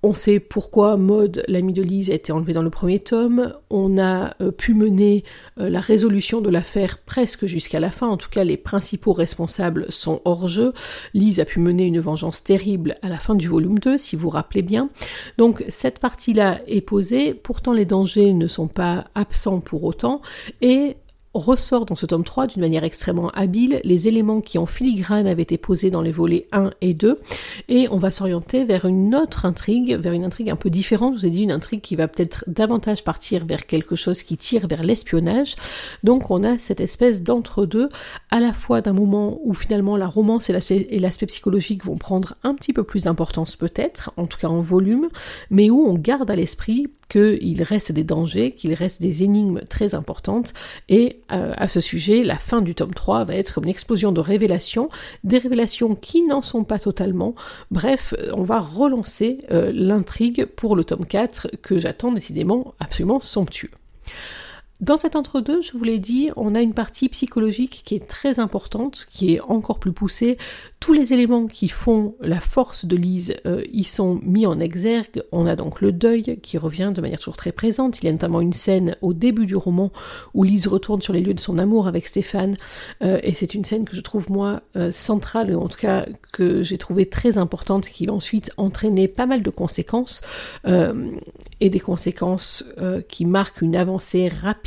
on 0.05 0.13
sait 0.13 0.39
pourquoi 0.39 0.99
Maud, 0.99 1.43
l'amie 1.49 1.73
de 1.73 1.83
Lise, 1.83 2.11
a 2.11 2.15
été 2.15 2.31
enlevée 2.31 2.53
dans 2.53 2.63
le 2.63 2.69
premier 2.69 2.99
tome. 2.99 3.55
On 3.71 3.97
a 3.97 4.35
euh, 4.43 4.51
pu 4.51 4.75
mener 4.75 5.25
euh, 5.59 5.71
la 5.71 5.81
résolution 5.81 6.43
de 6.43 6.51
l'affaire 6.51 6.99
presque 6.99 7.47
jusqu'à 7.47 7.81
la 7.81 7.91
fin. 7.91 8.09
En 8.09 8.19
tout 8.19 8.29
cas, 8.29 8.45
les 8.45 8.59
principaux 8.59 9.15
responsables 9.15 9.87
sont 9.89 10.21
hors 10.27 10.47
jeu. 10.47 10.75
Lise 11.15 11.41
a 11.41 11.47
pu 11.47 11.59
mener 11.59 11.87
une 11.87 12.01
vengeance 12.01 12.45
terrible 12.45 12.97
à 13.01 13.09
la 13.09 13.17
fin 13.17 13.35
du 13.35 13.49
volume 13.49 13.79
2, 13.79 13.97
si 13.97 14.15
vous 14.15 14.25
vous 14.25 14.29
rappelez 14.29 14.61
bien. 14.61 14.91
Donc, 15.39 15.65
cette 15.71 16.01
partie-là 16.01 16.61
est 16.67 16.83
posée. 16.83 17.33
Pourtant, 17.33 17.73
les 17.73 17.87
dangers 17.87 18.35
ne 18.35 18.47
sont 18.47 18.69
pas 18.69 19.07
absents 19.15 19.61
pour 19.61 19.85
autant. 19.85 20.21
Et 20.61 20.97
ressort 21.35 21.85
dans 21.85 21.95
ce 21.95 22.07
tome 22.07 22.25
3 22.25 22.47
d'une 22.47 22.63
manière 22.63 22.85
extrêmement 22.85 23.31
habile. 23.31 23.81
Les 23.85 24.09
éléments 24.09 24.41
qui 24.41 24.59
en 24.59 24.67
filigrane 24.67 25.27
avaient 25.27 25.43
été 25.43 25.59
posés 25.59 25.91
dans 25.91 26.03
les 26.03 26.13
volets 26.13 26.47
1 26.53 26.71
et 26.81 26.95
2 26.95 27.19
et 27.69 27.89
on 27.91 27.99
va 27.99 28.11
s'orienter 28.11 28.65
vers 28.65 28.85
une 28.85 29.15
autre 29.15 29.45
intrigue, 29.45 29.97
vers 29.97 30.13
une 30.13 30.25
intrigue 30.25 30.51
un 30.51 30.57
peu 30.57 30.71
différente, 30.71 31.15
je 31.15 31.21
vous 31.21 31.27
ai 31.27 31.31
dit 31.31 31.43
une 31.43 31.53
intrigue 31.53 31.81
qui 31.81 31.97
va 31.97 32.09
peut-être 32.09 32.45
davantage 32.47 33.05
partir 33.05 33.45
vers 33.45 33.67
quelque 33.67 33.97
chose 33.97 34.23
qui 34.23 34.37
tire 34.37 34.67
vers 34.67 34.83
l'espionnage. 34.83 35.57
Donc 36.03 36.31
on 36.31 36.45
a 36.45 36.59
cette 36.59 36.81
espèce 36.81 37.23
d'entre-deux 37.23 37.89
à 38.31 38.41
la 38.41 38.53
fois 38.53 38.81
d'un 38.81 38.93
moment 38.93 39.41
où 39.45 39.55
finalement 39.55 39.97
la 39.97 40.07
romance 40.07 40.51
et 40.51 40.99
l'aspect 40.99 41.27
psychologique 41.27 41.85
vont 41.85 41.97
prendre 41.97 42.35
un 42.43 42.55
petit 42.55 42.73
peu 42.73 42.85
plus 42.85 43.05
d'importance 43.05 43.57
peut-être, 43.57 44.13
en 44.17 44.27
tout 44.27 44.39
cas 44.39 44.49
en 44.49 44.61
volume, 44.61 45.09
mais 45.51 45.71
où 45.71 45.85
on 45.87 45.95
garde 45.95 46.31
à 46.31 46.37
l'esprit 46.37 46.87
qu'il 47.09 47.63
reste 47.63 47.93
des 47.93 48.05
dangers, 48.05 48.53
qu'il 48.53 48.75
reste 48.75 49.03
des 49.03 49.23
énigmes 49.23 49.61
très 49.69 49.95
importantes 49.95 50.53
et 50.89 51.21
euh, 51.33 51.53
à 51.57 51.69
ce 51.69 51.81
sujet, 51.81 52.23
la 52.23 52.37
fin 52.37 52.63
du 52.63 52.75
tome 52.75 52.95
3 52.95 53.25
va 53.25 53.35
être 53.35 53.59
une 53.59 53.69
explosion 53.69 54.13
de 54.13 54.21
révélations, 54.21 54.89
des 55.23 55.39
révélations 55.39 55.95
qui 55.95 56.23
n'en 56.23 56.43
sont 56.43 56.65
pas 56.65 56.79
totalement. 56.79 57.35
Bref, 57.71 58.15
euh, 58.19 58.31
on 58.35 58.43
va 58.43 58.61
relancer 58.61 59.39
euh, 59.51 59.73
l'intrigue 59.75 60.47
pour 60.47 60.77
le 60.77 60.85
tome 60.85 61.07
4 61.07 61.57
que 61.63 61.79
j'attends 61.79 62.13
décidément 62.13 62.75
absolument 62.81 63.21
somptueux. 63.21 63.71
Dans 64.81 64.97
cet 64.97 65.15
entre-deux, 65.15 65.63
je 65.63 65.73
vous 65.73 65.85
l'ai 65.85 66.01
dit, 66.01 66.31
on 66.37 66.55
a 66.55 66.61
une 66.61 66.75
partie 66.75 67.09
psychologique 67.09 67.83
qui 67.85 67.95
est 67.95 68.09
très 68.09 68.41
importante, 68.41 69.07
qui 69.11 69.35
est 69.35 69.41
encore 69.41 69.79
plus 69.79 69.93
poussée, 69.93 70.37
tous 70.85 70.93
les 70.93 71.15
éléments 71.15 71.47
qui 71.47 71.71
font 71.71 72.15
la 72.21 72.41
force 72.41 72.85
de 72.85 72.95
Lise 72.95 73.37
euh, 73.47 73.63
y 73.73 73.85
sont 73.85 74.21
mis 74.23 74.45
en 74.45 74.61
exergue. 74.61 75.23
On 75.33 75.47
a 75.47 75.57
donc 75.57 75.81
le 75.81 75.93
deuil 75.93 76.39
qui 76.43 76.59
revient 76.59 76.93
de 76.95 77.01
manière 77.01 77.19
toujours 77.19 77.39
très 77.39 77.53
présente. 77.53 78.03
Il 78.03 78.05
y 78.05 78.09
a 78.11 78.13
notamment 78.13 78.43
une 78.43 78.53
scène 78.53 78.95
au 79.01 79.15
début 79.15 79.47
du 79.47 79.57
roman 79.57 79.93
où 80.35 80.43
Lise 80.43 80.67
retourne 80.67 81.01
sur 81.01 81.15
les 81.15 81.23
lieux 81.23 81.33
de 81.33 81.41
son 81.41 81.57
amour 81.57 81.87
avec 81.87 82.07
Stéphane. 82.07 82.59
Euh, 83.03 83.19
et 83.23 83.33
c'est 83.33 83.55
une 83.55 83.65
scène 83.65 83.87
que 83.87 83.97
je 83.97 84.03
trouve 84.03 84.31
moi 84.31 84.61
euh, 84.77 84.93
centrale, 84.93 85.57
en 85.57 85.69
tout 85.69 85.79
cas 85.79 86.05
que 86.33 86.61
j'ai 86.61 86.77
trouvé 86.77 87.07
très 87.07 87.39
importante, 87.39 87.89
qui 87.89 88.05
va 88.05 88.13
ensuite 88.13 88.51
entraîner 88.59 89.09
pas 89.09 89.25
mal 89.25 89.43
de 89.43 89.51
conséquences. 89.51 90.21
et 90.67 91.71
des 91.71 91.81
conséquences 91.81 92.63
qui 93.09 93.25
marquent 93.25 93.63
une 93.63 93.77
avancée 93.77 94.29
rapide, 94.29 94.64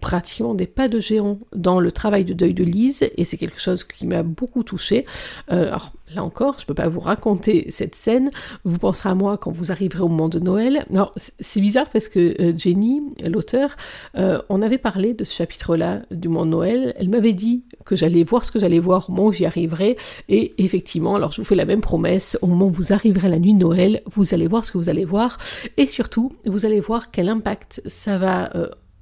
pratiquement 0.00 0.54
des 0.54 0.66
pas 0.66 0.88
de 0.88 0.98
géant 0.98 1.38
dans 1.54 1.80
le 1.80 1.92
travail 1.92 2.24
de 2.24 2.34
deuil 2.34 2.54
de 2.54 2.64
Lise. 2.64 3.08
Et 3.16 3.24
c'est 3.24 3.36
quelque 3.36 3.60
chose 3.60 3.84
qui 3.84 4.06
m'a 4.06 4.22
beaucoup 4.22 4.62
touchée. 4.62 5.04
Euh, 5.50 5.68
alors 5.68 5.92
là 6.14 6.22
encore, 6.22 6.56
je 6.58 6.64
ne 6.64 6.66
peux 6.66 6.74
pas 6.74 6.88
vous 6.88 7.00
raconter 7.00 7.66
cette 7.70 7.94
scène. 7.94 8.30
Vous 8.64 8.78
penserez 8.78 9.10
à 9.10 9.14
moi 9.14 9.38
quand 9.38 9.50
vous 9.50 9.72
arriverez 9.72 10.02
au 10.02 10.08
moment 10.08 10.28
de 10.28 10.38
Noël. 10.38 10.84
Alors 10.90 11.14
c'est 11.16 11.60
bizarre 11.60 11.88
parce 11.90 12.08
que 12.08 12.40
euh, 12.40 12.52
Jenny, 12.56 13.02
l'auteur, 13.24 13.76
euh, 14.16 14.40
on 14.48 14.62
avait 14.62 14.78
parlé 14.78 15.14
de 15.14 15.24
ce 15.24 15.34
chapitre-là 15.34 16.02
du 16.10 16.28
moment 16.28 16.46
de 16.46 16.50
Noël. 16.50 16.94
Elle 16.98 17.08
m'avait 17.08 17.32
dit 17.32 17.64
que 17.84 17.96
j'allais 17.96 18.24
voir 18.24 18.44
ce 18.44 18.52
que 18.52 18.58
j'allais 18.58 18.78
voir 18.78 19.08
au 19.08 19.12
moment 19.12 19.28
où 19.28 19.32
j'y 19.32 19.46
arriverai. 19.46 19.96
Et 20.28 20.54
effectivement, 20.58 21.16
alors 21.16 21.32
je 21.32 21.40
vous 21.40 21.46
fais 21.46 21.54
la 21.54 21.64
même 21.64 21.80
promesse. 21.80 22.38
Au 22.42 22.46
moment 22.46 22.66
où 22.66 22.72
vous 22.72 22.92
arriverez 22.92 23.26
à 23.26 23.30
la 23.30 23.38
nuit 23.38 23.54
de 23.54 23.60
Noël, 23.60 24.02
vous 24.06 24.34
allez 24.34 24.46
voir 24.46 24.64
ce 24.64 24.72
que 24.72 24.78
vous 24.78 24.88
allez 24.88 25.04
voir. 25.04 25.38
Et 25.76 25.86
surtout, 25.86 26.32
vous 26.44 26.66
allez 26.66 26.80
voir 26.80 27.10
quel 27.10 27.28
impact 27.28 27.82
ça 27.86 28.18
va 28.18 28.50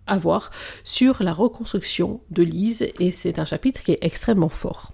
avoir 0.07 0.51
sur 0.85 1.23
la 1.23 1.33
reconstruction 1.33 2.21
de 2.31 2.43
Lise. 2.43 2.89
Et 3.01 3.11
c'est 3.11 3.39
un 3.39 3.45
chapitre 3.45 3.83
qui 3.83 3.93
est 3.93 3.99
extrêmement 4.03 4.49
fort. 4.49 4.93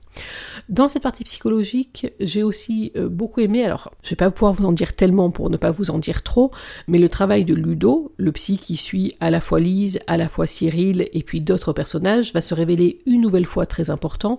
Dans 0.68 0.88
cette 0.88 1.02
partie 1.02 1.24
psychologique, 1.24 2.12
j'ai 2.20 2.42
aussi 2.42 2.92
euh, 2.96 3.08
beaucoup 3.08 3.40
aimé, 3.40 3.64
alors 3.64 3.92
je 4.02 4.10
vais 4.10 4.16
pas 4.16 4.30
pouvoir 4.30 4.52
vous 4.52 4.64
en 4.64 4.72
dire 4.72 4.94
tellement 4.94 5.30
pour 5.30 5.50
ne 5.50 5.56
pas 5.56 5.70
vous 5.70 5.90
en 5.90 5.98
dire 5.98 6.22
trop, 6.22 6.50
mais 6.88 6.98
le 6.98 7.08
travail 7.08 7.44
de 7.44 7.54
Ludo, 7.54 8.12
le 8.16 8.32
psy 8.32 8.58
qui 8.58 8.76
suit 8.76 9.14
à 9.20 9.30
la 9.30 9.40
fois 9.40 9.60
Lise, 9.60 10.00
à 10.06 10.16
la 10.16 10.28
fois 10.28 10.46
Cyril 10.46 11.08
et 11.12 11.22
puis 11.22 11.40
d'autres 11.40 11.72
personnages, 11.72 12.32
va 12.32 12.42
se 12.42 12.54
révéler 12.54 13.02
une 13.06 13.20
nouvelle 13.20 13.46
fois 13.46 13.66
très 13.66 13.90
important, 13.90 14.38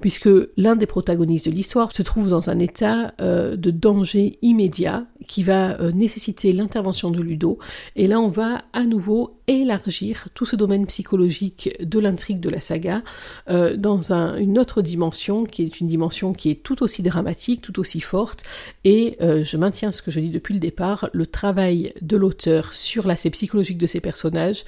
puisque 0.00 0.28
l'un 0.56 0.76
des 0.76 0.86
protagonistes 0.86 1.48
de 1.48 1.54
l'histoire 1.54 1.94
se 1.94 2.02
trouve 2.02 2.28
dans 2.28 2.50
un 2.50 2.58
état 2.58 3.12
euh, 3.20 3.56
de 3.56 3.70
danger 3.70 4.38
immédiat 4.42 5.04
qui 5.28 5.42
va 5.42 5.80
euh, 5.80 5.92
nécessiter 5.92 6.52
l'intervention 6.52 7.10
de 7.10 7.20
Ludo, 7.20 7.58
et 7.96 8.06
là 8.06 8.20
on 8.20 8.28
va 8.28 8.62
à 8.72 8.84
nouveau 8.84 9.39
élargir 9.52 10.28
tout 10.34 10.44
ce 10.44 10.56
domaine 10.56 10.86
psychologique 10.86 11.76
de 11.80 11.98
l'intrigue 11.98 12.40
de 12.40 12.50
la 12.50 12.60
saga 12.60 13.02
dans 13.48 14.12
une 14.12 14.58
autre 14.58 14.82
dimension 14.82 15.44
qui 15.44 15.62
est 15.62 15.80
une 15.80 15.88
dimension 15.88 16.32
qui 16.32 16.50
est 16.50 16.62
tout 16.62 16.82
aussi 16.82 17.02
dramatique, 17.02 17.62
tout 17.62 17.78
aussi 17.80 18.00
forte, 18.00 18.44
et 18.84 19.16
euh, 19.20 19.42
je 19.42 19.56
maintiens 19.56 19.92
ce 19.92 20.02
que 20.02 20.10
je 20.10 20.20
dis 20.20 20.30
depuis 20.30 20.54
le 20.54 20.60
départ, 20.60 21.08
le 21.12 21.26
travail 21.26 21.92
de 22.00 22.16
l'auteur 22.16 22.74
sur 22.74 23.06
l'aspect 23.06 23.30
psychologique 23.30 23.78
de 23.78 23.86
ses 23.86 24.00
personnages, 24.00 24.64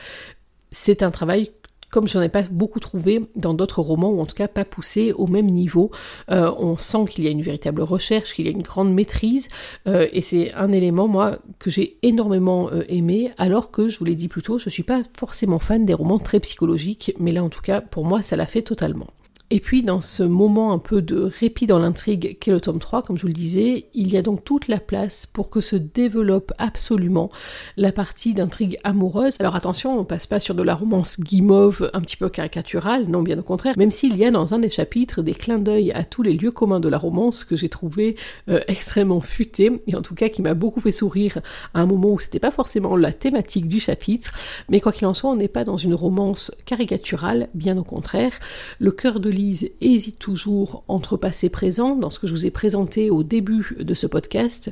c'est 0.70 1.02
un 1.02 1.10
travail 1.10 1.50
comme 1.92 2.08
je 2.08 2.18
n'en 2.18 2.24
ai 2.24 2.28
pas 2.28 2.42
beaucoup 2.50 2.80
trouvé 2.80 3.20
dans 3.36 3.54
d'autres 3.54 3.80
romans, 3.80 4.10
ou 4.10 4.20
en 4.20 4.26
tout 4.26 4.34
cas 4.34 4.48
pas 4.48 4.64
poussé 4.64 5.12
au 5.12 5.28
même 5.28 5.46
niveau. 5.46 5.92
Euh, 6.30 6.50
on 6.58 6.76
sent 6.76 7.04
qu'il 7.08 7.22
y 7.22 7.28
a 7.28 7.30
une 7.30 7.42
véritable 7.42 7.82
recherche, 7.82 8.34
qu'il 8.34 8.46
y 8.46 8.48
a 8.48 8.52
une 8.52 8.62
grande 8.62 8.92
maîtrise, 8.92 9.48
euh, 9.86 10.08
et 10.12 10.22
c'est 10.22 10.52
un 10.54 10.72
élément, 10.72 11.06
moi, 11.06 11.38
que 11.60 11.70
j'ai 11.70 11.98
énormément 12.02 12.70
aimé, 12.88 13.30
alors 13.38 13.70
que, 13.70 13.86
je 13.86 13.98
vous 14.00 14.04
l'ai 14.04 14.16
dit 14.16 14.26
plus 14.26 14.42
tôt, 14.42 14.58
je 14.58 14.68
suis 14.68 14.82
pas 14.82 15.02
forcément 15.16 15.60
fan 15.60 15.84
des 15.84 15.94
romans 15.94 16.18
très 16.18 16.40
psychologiques, 16.40 17.14
mais 17.20 17.30
là, 17.30 17.44
en 17.44 17.50
tout 17.50 17.62
cas, 17.62 17.80
pour 17.80 18.04
moi, 18.04 18.22
ça 18.22 18.34
l'a 18.34 18.46
fait 18.46 18.62
totalement. 18.62 19.08
Et 19.54 19.60
puis 19.60 19.82
dans 19.82 20.00
ce 20.00 20.22
moment 20.22 20.72
un 20.72 20.78
peu 20.78 21.02
de 21.02 21.20
répit 21.20 21.66
dans 21.66 21.78
l'intrigue 21.78 22.38
qu'est 22.40 22.50
le 22.50 22.58
tome 22.58 22.78
3, 22.78 23.02
comme 23.02 23.18
je 23.18 23.22
vous 23.22 23.28
le 23.28 23.34
disais, 23.34 23.84
il 23.92 24.10
y 24.10 24.16
a 24.16 24.22
donc 24.22 24.44
toute 24.44 24.66
la 24.66 24.80
place 24.80 25.26
pour 25.26 25.50
que 25.50 25.60
se 25.60 25.76
développe 25.76 26.54
absolument 26.56 27.30
la 27.76 27.92
partie 27.92 28.32
d'intrigue 28.32 28.78
amoureuse. 28.82 29.36
Alors 29.40 29.54
attention, 29.54 30.00
on 30.00 30.06
passe 30.06 30.26
pas 30.26 30.40
sur 30.40 30.54
de 30.54 30.62
la 30.62 30.74
romance 30.74 31.20
guimauve 31.20 31.90
un 31.92 32.00
petit 32.00 32.16
peu 32.16 32.30
caricaturale, 32.30 33.08
non 33.08 33.20
bien 33.20 33.38
au 33.38 33.42
contraire, 33.42 33.74
même 33.76 33.90
s'il 33.90 34.16
y 34.16 34.24
a 34.24 34.30
dans 34.30 34.54
un 34.54 34.58
des 34.58 34.70
chapitres 34.70 35.20
des 35.20 35.34
clins 35.34 35.58
d'œil 35.58 35.92
à 35.92 36.06
tous 36.06 36.22
les 36.22 36.32
lieux 36.32 36.50
communs 36.50 36.80
de 36.80 36.88
la 36.88 36.96
romance 36.96 37.44
que 37.44 37.54
j'ai 37.54 37.68
trouvé 37.68 38.16
euh, 38.48 38.60
extrêmement 38.68 39.20
futé, 39.20 39.82
et 39.86 39.94
en 39.94 40.00
tout 40.00 40.14
cas 40.14 40.30
qui 40.30 40.40
m'a 40.40 40.54
beaucoup 40.54 40.80
fait 40.80 40.92
sourire 40.92 41.42
à 41.74 41.82
un 41.82 41.86
moment 41.86 42.12
où 42.12 42.18
c'était 42.18 42.40
pas 42.40 42.52
forcément 42.52 42.96
la 42.96 43.12
thématique 43.12 43.68
du 43.68 43.80
chapitre, 43.80 44.32
mais 44.70 44.80
quoi 44.80 44.92
qu'il 44.92 45.06
en 45.06 45.12
soit, 45.12 45.30
on 45.30 45.36
n'est 45.36 45.46
pas 45.46 45.64
dans 45.64 45.76
une 45.76 45.92
romance 45.92 46.52
caricaturale, 46.64 47.50
bien 47.52 47.76
au 47.76 47.84
contraire. 47.84 48.32
Le 48.78 48.92
cœur 48.92 49.20
de 49.20 49.41
hésite 49.80 50.18
toujours 50.18 50.84
entre 50.88 51.16
passé 51.16 51.46
et 51.46 51.50
présent. 51.50 51.96
Dans 51.96 52.10
ce 52.10 52.18
que 52.18 52.26
je 52.26 52.32
vous 52.32 52.46
ai 52.46 52.50
présenté 52.50 53.10
au 53.10 53.22
début 53.22 53.76
de 53.78 53.94
ce 53.94 54.06
podcast, 54.06 54.70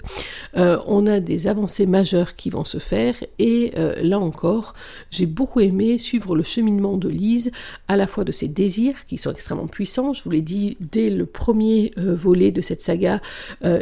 euh, 0.57 0.79
on 0.87 1.07
a 1.07 1.21
des 1.21 1.47
avancées 1.47 1.87
majeures 1.87 2.37
qui 2.37 2.51
vont 2.51 2.65
se 2.65 2.79
faire 2.79 3.15
et 3.39 3.73
euh, 3.77 4.01
là 4.03 4.19
encore, 4.19 4.75
j'ai 5.11 5.27
beaucoup 5.27 5.61
aimé 5.61 5.99
suivre 5.99 6.35
le 6.35 6.43
cheminement 6.43 6.97
de 6.97 7.09
Lise, 7.09 7.51
à 7.89 7.97
la 7.97 8.07
fois 8.07 8.25
de 8.25 8.33
ses 8.33 8.49
désirs 8.49 9.07
qui 9.07 9.19
sont 9.19 9.31
extrêmement 9.31 9.67
puissants. 9.67 10.13
Je 10.13 10.23
vous 10.23 10.31
l'ai 10.31 10.43
dit 10.43 10.77
dès 10.81 11.11
le 11.11 11.27
premier 11.27 11.93
euh, 11.99 12.15
volet 12.15 12.51
de 12.51 12.61
cette 12.61 12.83
saga, 12.83 13.21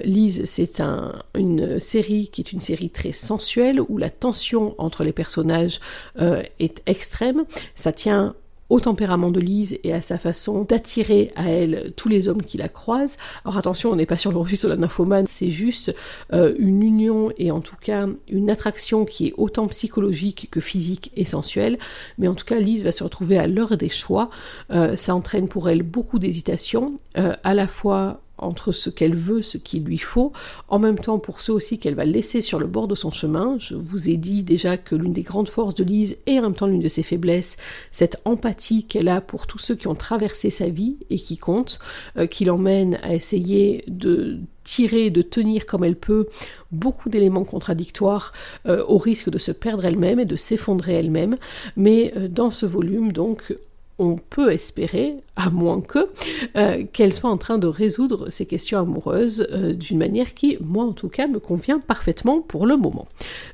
Lise, 0.04 0.44
c'est 0.44 0.80
un, 0.80 1.12
une 1.34 1.80
série 1.80 2.28
qui 2.28 2.40
est 2.40 2.52
une 2.52 2.60
série 2.60 2.90
très 2.90 3.12
sensuelle 3.12 3.80
où 3.88 3.98
la 3.98 4.10
tension 4.10 4.74
entre 4.78 5.04
les 5.04 5.12
personnages 5.12 5.80
est 6.18 6.82
extrême. 6.86 7.44
Ça 7.74 7.92
tient 7.92 8.34
au 8.70 8.80
tempérament 8.80 9.30
de 9.30 9.40
Lise 9.40 9.78
et 9.82 9.92
à 9.92 10.00
sa 10.00 10.18
façon 10.18 10.64
d'attirer 10.64 11.32
à 11.36 11.50
elle 11.50 11.92
tous 11.96 12.08
les 12.08 12.28
hommes 12.28 12.42
qui 12.42 12.58
la 12.58 12.68
croisent. 12.68 13.16
Alors 13.44 13.56
attention, 13.56 13.90
on 13.90 13.96
n'est 13.96 14.06
pas 14.06 14.16
sur 14.16 14.32
le 14.32 14.38
registre 14.38 14.66
de 14.66 14.72
la 14.72 14.78
nymphomane, 14.78 15.26
c'est 15.26 15.50
juste 15.50 15.94
euh, 16.32 16.54
une 16.58 16.82
union 16.82 17.30
et 17.38 17.50
en 17.50 17.60
tout 17.60 17.76
cas 17.80 18.06
une 18.28 18.50
attraction 18.50 19.04
qui 19.04 19.28
est 19.28 19.34
autant 19.36 19.66
psychologique 19.68 20.48
que 20.50 20.60
physique 20.60 21.10
et 21.16 21.24
sensuelle. 21.24 21.78
Mais 22.18 22.28
en 22.28 22.34
tout 22.34 22.44
cas, 22.44 22.60
Lise 22.60 22.84
va 22.84 22.92
se 22.92 23.04
retrouver 23.04 23.38
à 23.38 23.46
l'heure 23.46 23.76
des 23.76 23.90
choix. 23.90 24.30
Euh, 24.70 24.96
ça 24.96 25.14
entraîne 25.14 25.48
pour 25.48 25.68
elle 25.68 25.82
beaucoup 25.82 26.18
d'hésitation, 26.18 26.98
euh, 27.16 27.34
à 27.44 27.54
la 27.54 27.66
fois 27.66 28.20
entre 28.38 28.72
ce 28.72 28.90
qu'elle 28.90 29.16
veut, 29.16 29.42
ce 29.42 29.58
qu'il 29.58 29.84
lui 29.84 29.98
faut, 29.98 30.32
en 30.68 30.78
même 30.78 30.98
temps 30.98 31.18
pour 31.18 31.40
ceux 31.40 31.52
aussi 31.52 31.78
qu'elle 31.78 31.94
va 31.94 32.04
laisser 32.04 32.40
sur 32.40 32.58
le 32.58 32.66
bord 32.66 32.88
de 32.88 32.94
son 32.94 33.10
chemin. 33.10 33.56
Je 33.58 33.74
vous 33.74 34.08
ai 34.08 34.16
dit 34.16 34.42
déjà 34.42 34.76
que 34.76 34.94
l'une 34.94 35.12
des 35.12 35.22
grandes 35.22 35.48
forces 35.48 35.74
de 35.74 35.84
Lise 35.84 36.18
et 36.26 36.38
en 36.38 36.42
même 36.42 36.54
temps 36.54 36.66
l'une 36.66 36.80
de 36.80 36.88
ses 36.88 37.02
faiblesses, 37.02 37.56
cette 37.92 38.20
empathie 38.24 38.84
qu'elle 38.84 39.08
a 39.08 39.20
pour 39.20 39.46
tous 39.46 39.58
ceux 39.58 39.74
qui 39.74 39.88
ont 39.88 39.94
traversé 39.94 40.50
sa 40.50 40.68
vie 40.68 40.96
et 41.10 41.18
qui 41.18 41.36
comptent, 41.36 41.78
euh, 42.16 42.26
qui 42.26 42.44
l'emmène 42.44 42.98
à 43.02 43.14
essayer 43.14 43.84
de 43.86 44.40
tirer, 44.64 45.10
de 45.10 45.22
tenir 45.22 45.64
comme 45.64 45.82
elle 45.82 45.96
peut 45.96 46.26
beaucoup 46.72 47.08
d'éléments 47.08 47.44
contradictoires 47.44 48.32
euh, 48.66 48.84
au 48.86 48.98
risque 48.98 49.30
de 49.30 49.38
se 49.38 49.50
perdre 49.50 49.86
elle-même 49.86 50.20
et 50.20 50.26
de 50.26 50.36
s'effondrer 50.36 50.94
elle-même. 50.94 51.36
Mais 51.76 52.12
euh, 52.16 52.28
dans 52.28 52.50
ce 52.50 52.66
volume, 52.66 53.12
donc, 53.12 53.56
on 53.98 54.16
peut 54.16 54.52
espérer, 54.52 55.16
à 55.36 55.50
moins 55.50 55.80
que, 55.80 56.08
euh, 56.56 56.84
qu'elle 56.92 57.12
soit 57.12 57.30
en 57.30 57.36
train 57.36 57.58
de 57.58 57.66
résoudre 57.66 58.30
ces 58.30 58.46
questions 58.46 58.78
amoureuses 58.78 59.46
euh, 59.52 59.72
d'une 59.72 59.98
manière 59.98 60.34
qui, 60.34 60.56
moi 60.60 60.84
en 60.84 60.92
tout 60.92 61.08
cas, 61.08 61.26
me 61.26 61.38
convient 61.38 61.80
parfaitement 61.80 62.40
pour 62.40 62.66
le 62.66 62.76
moment. 62.76 63.08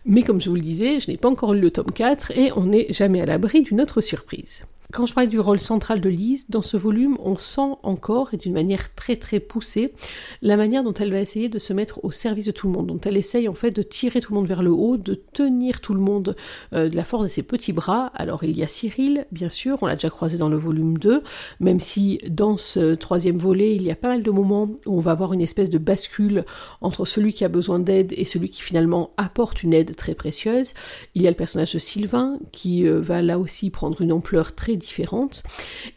Mais 0.04 0.22
comme 0.22 0.40
je 0.40 0.50
vous 0.50 0.56
le 0.56 0.62
disais, 0.62 1.00
je 1.00 1.10
n'ai 1.10 1.16
pas 1.16 1.28
encore 1.28 1.54
lu 1.54 1.60
le 1.60 1.70
tome 1.70 1.90
4 1.92 2.32
et 2.36 2.52
on 2.56 2.66
n'est 2.66 2.86
jamais 2.90 3.20
à 3.20 3.26
l'abri 3.26 3.62
d'une 3.62 3.80
autre 3.80 4.00
surprise. 4.00 4.64
Quand 4.94 5.06
je 5.06 5.14
parle 5.14 5.26
du 5.26 5.40
rôle 5.40 5.58
central 5.58 6.00
de 6.00 6.08
Lise, 6.08 6.50
dans 6.50 6.62
ce 6.62 6.76
volume, 6.76 7.18
on 7.18 7.36
sent 7.36 7.72
encore, 7.82 8.32
et 8.32 8.36
d'une 8.36 8.52
manière 8.52 8.94
très 8.94 9.16
très 9.16 9.40
poussée, 9.40 9.92
la 10.40 10.56
manière 10.56 10.84
dont 10.84 10.94
elle 10.94 11.10
va 11.10 11.20
essayer 11.20 11.48
de 11.48 11.58
se 11.58 11.72
mettre 11.72 11.98
au 12.04 12.12
service 12.12 12.46
de 12.46 12.52
tout 12.52 12.68
le 12.68 12.74
monde, 12.74 12.86
dont 12.86 13.00
elle 13.04 13.16
essaye 13.16 13.48
en 13.48 13.54
fait 13.54 13.72
de 13.72 13.82
tirer 13.82 14.20
tout 14.20 14.32
le 14.32 14.38
monde 14.38 14.46
vers 14.46 14.62
le 14.62 14.70
haut, 14.70 14.96
de 14.96 15.14
tenir 15.14 15.80
tout 15.80 15.94
le 15.94 16.00
monde 16.00 16.36
euh, 16.74 16.88
de 16.88 16.94
la 16.94 17.02
force 17.02 17.24
de 17.24 17.28
ses 17.28 17.42
petits 17.42 17.72
bras. 17.72 18.12
Alors 18.14 18.44
il 18.44 18.56
y 18.56 18.62
a 18.62 18.68
Cyril, 18.68 19.26
bien 19.32 19.48
sûr, 19.48 19.78
on 19.82 19.86
l'a 19.86 19.96
déjà 19.96 20.10
croisé 20.10 20.38
dans 20.38 20.48
le 20.48 20.56
volume 20.56 20.96
2, 20.96 21.24
même 21.58 21.80
si 21.80 22.20
dans 22.28 22.56
ce 22.56 22.94
troisième 22.94 23.38
volet, 23.38 23.74
il 23.74 23.82
y 23.82 23.90
a 23.90 23.96
pas 23.96 24.10
mal 24.10 24.22
de 24.22 24.30
moments 24.30 24.70
où 24.86 24.96
on 24.96 25.00
va 25.00 25.10
avoir 25.10 25.32
une 25.32 25.42
espèce 25.42 25.70
de 25.70 25.78
bascule 25.78 26.44
entre 26.80 27.04
celui 27.04 27.32
qui 27.32 27.44
a 27.44 27.48
besoin 27.48 27.80
d'aide 27.80 28.14
et 28.16 28.24
celui 28.24 28.48
qui 28.48 28.62
finalement 28.62 29.10
apporte 29.16 29.64
une 29.64 29.74
aide 29.74 29.96
très 29.96 30.14
précieuse. 30.14 30.72
Il 31.16 31.22
y 31.22 31.26
a 31.26 31.30
le 31.30 31.36
personnage 31.36 31.74
de 31.74 31.80
Sylvain 31.80 32.38
qui 32.52 32.86
euh, 32.86 33.00
va 33.00 33.22
là 33.22 33.40
aussi 33.40 33.70
prendre 33.70 34.00
une 34.00 34.12
ampleur 34.12 34.54
très 34.54 34.76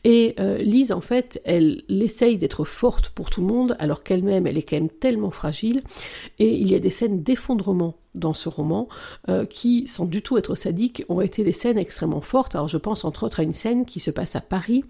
Et 0.04 0.36
euh, 0.40 0.58
Lise, 0.58 0.92
en 0.92 1.02
fait, 1.02 1.42
elle, 1.46 1.84
essaye 1.90 2.38
d'être 2.38 2.66
forte 2.66 3.10
pour 3.10 3.30
tout 3.30 3.42
le 3.42 3.48
monde, 3.48 3.76
alors 3.80 4.04
qu'elle-même, 4.04 4.48
elle 4.48 4.58
est 4.58 4.64
quand 4.64 4.78
même 4.78 4.90
tellement 4.90 5.32
fragile. 5.32 5.84
Et 6.40 6.56
il 6.56 6.68
y 6.70 6.76
a 6.76 6.80
des 6.80 6.90
scènes 6.90 7.24
d'effondrement 7.24 7.96
dans 8.16 8.34
ce 8.34 8.50
roman, 8.50 8.88
euh, 9.30 9.46
qui, 9.46 9.88
sans 9.88 10.06
du 10.06 10.22
tout 10.22 10.38
être 10.38 10.56
sadiques, 10.56 11.04
ont 11.10 11.22
été 11.22 11.44
des 11.44 11.54
scènes 11.54 11.78
extrêmement 11.78 12.22
fortes. 12.22 12.56
Alors 12.56 12.68
je 12.68 12.78
pense 12.78 13.06
entre 13.06 13.26
autres 13.26 13.40
à 13.40 13.44
une 13.44 13.54
scène 13.54 13.86
qui 13.86 14.00
se 14.00 14.12
passe 14.12 14.36
à 14.36 14.42
Paris. 14.42 14.84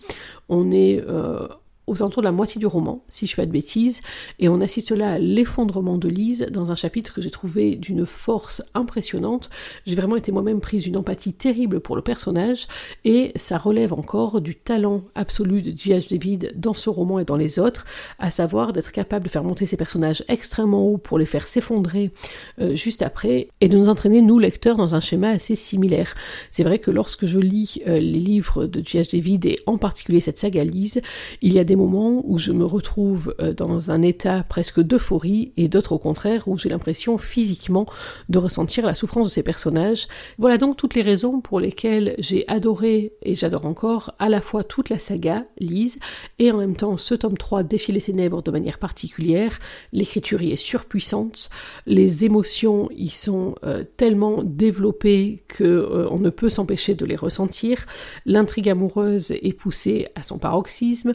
On 0.50 0.72
est... 0.72 1.04
Euh, 1.08 1.48
aux 1.88 2.02
alentours 2.02 2.22
de 2.22 2.28
la 2.28 2.34
moitié 2.34 2.60
du 2.60 2.66
roman, 2.66 3.04
si 3.08 3.28
je 3.28 3.34
fais 3.34 3.46
de 3.46 3.52
bêtises, 3.52 4.02
et 4.40 4.50
on 4.50 4.60
assiste 4.60 4.92
là 4.92 5.14
à 5.14 5.20
l'effondrement 5.20 5.98
de 5.98 6.10
Lise 6.10 6.48
dans 6.52 6.72
un 6.72 6.76
chapitre 6.76 7.14
que 7.14 7.22
j'ai 7.22 7.32
trouvé 7.32 7.76
d'une 7.76 8.06
force 8.06 8.62
impressionnante. 8.74 9.50
J'ai 9.86 9.96
vraiment 9.96 10.18
été 10.18 10.32
moi-même 10.34 10.60
prise 10.60 10.84
d'une 10.84 10.98
empathie 10.98 11.34
terrible 11.34 11.80
pour 11.80 11.96
le 11.96 12.02
personnage, 12.02 12.68
et 13.06 13.32
ça 13.38 13.58
relève 13.58 13.94
encore 13.94 14.42
du 14.42 14.56
talent 14.56 15.04
absolu 15.16 15.62
de 15.62 15.78
J.H. 15.78 16.10
David 16.10 16.54
dans 16.58 16.74
ce 16.74 16.90
roman 16.90 17.20
et 17.20 17.26
dans 17.26 17.38
les 17.38 17.58
autres, 17.58 17.86
à 18.20 18.30
savoir 18.32 18.74
d'être 18.74 18.92
capable 18.92 19.26
de 19.26 19.30
faire 19.30 19.46
monter 19.46 19.66
ces 19.66 19.78
personnages 19.78 20.24
extrêmement 20.28 20.86
haut 20.86 20.98
pour 20.98 21.18
les 21.18 21.26
faire 21.26 21.48
s'effondrer 21.48 22.12
euh, 22.60 22.76
juste 22.76 23.02
après, 23.02 23.48
et 23.62 23.70
de 23.70 23.78
nous 23.78 23.88
entraîner, 23.88 24.22
nous 24.22 24.40
lecteurs, 24.40 24.76
dans 24.76 24.94
un 24.94 25.00
schéma 25.00 25.30
assez 25.30 25.56
similaire. 25.56 26.16
C'est 26.52 26.64
vrai 26.64 26.80
que 26.80 26.92
lorsque 26.92 27.26
je 27.26 27.40
lis 27.40 27.82
euh, 27.88 28.00
les 28.00 28.20
livres 28.20 28.66
de 28.66 28.82
J.H. 28.86 29.14
David, 29.14 29.46
et 29.46 29.60
en 29.66 29.78
particulier 29.78 30.20
cette 30.20 30.38
saga 30.38 30.66
Lise, 30.66 31.02
il 31.42 31.54
y 31.54 31.60
a 31.60 31.64
des 31.64 31.77
moments 31.78 32.22
où 32.26 32.38
je 32.38 32.52
me 32.52 32.66
retrouve 32.66 33.34
euh, 33.40 33.54
dans 33.54 33.92
un 33.92 34.02
état 34.02 34.44
presque 34.44 34.82
d'euphorie, 34.82 35.54
et 35.56 35.68
d'autres 35.68 35.94
au 35.94 36.00
contraire 36.00 36.48
où 36.48 36.58
j'ai 36.58 36.70
l'impression 36.70 37.18
physiquement 37.18 37.86
de 38.30 38.40
ressentir 38.40 38.86
la 38.86 38.96
souffrance 38.96 39.28
de 39.28 39.32
ces 39.32 39.44
personnages. 39.44 40.08
Voilà 40.38 40.58
donc 40.58 40.76
toutes 40.76 40.96
les 40.96 41.02
raisons 41.02 41.40
pour 41.40 41.60
lesquelles 41.60 42.16
j'ai 42.20 42.46
adoré, 42.48 43.14
et 43.22 43.36
j'adore 43.36 43.66
encore, 43.66 44.14
à 44.20 44.30
la 44.30 44.42
fois 44.42 44.64
toute 44.64 44.90
la 44.90 45.00
saga 45.00 45.46
Lise, 45.60 46.00
et 46.40 46.52
en 46.52 46.58
même 46.58 46.76
temps 46.76 46.98
ce 46.98 47.16
tome 47.16 47.38
3 47.38 47.64
Défier 47.64 47.94
les 47.94 48.02
ténèbres 48.02 48.42
de 48.42 48.52
manière 48.52 48.80
particulière. 48.80 49.60
L'écriture 49.94 50.42
y 50.42 50.52
est 50.52 50.58
surpuissante, 50.58 51.50
les 51.86 52.26
émotions 52.26 52.90
y 52.96 53.10
sont 53.10 53.56
euh, 53.64 53.84
tellement 53.98 54.44
développées 54.44 55.44
que 55.48 55.64
euh, 55.64 56.08
on 56.10 56.20
ne 56.20 56.30
peut 56.30 56.50
s'empêcher 56.50 56.96
de 56.96 57.06
les 57.06 57.16
ressentir. 57.16 57.86
L'intrigue 58.26 58.70
amoureuse 58.70 59.32
est 59.32 59.54
poussée 59.54 60.08
à 60.16 60.24
son 60.24 60.38
paroxysme. 60.38 61.14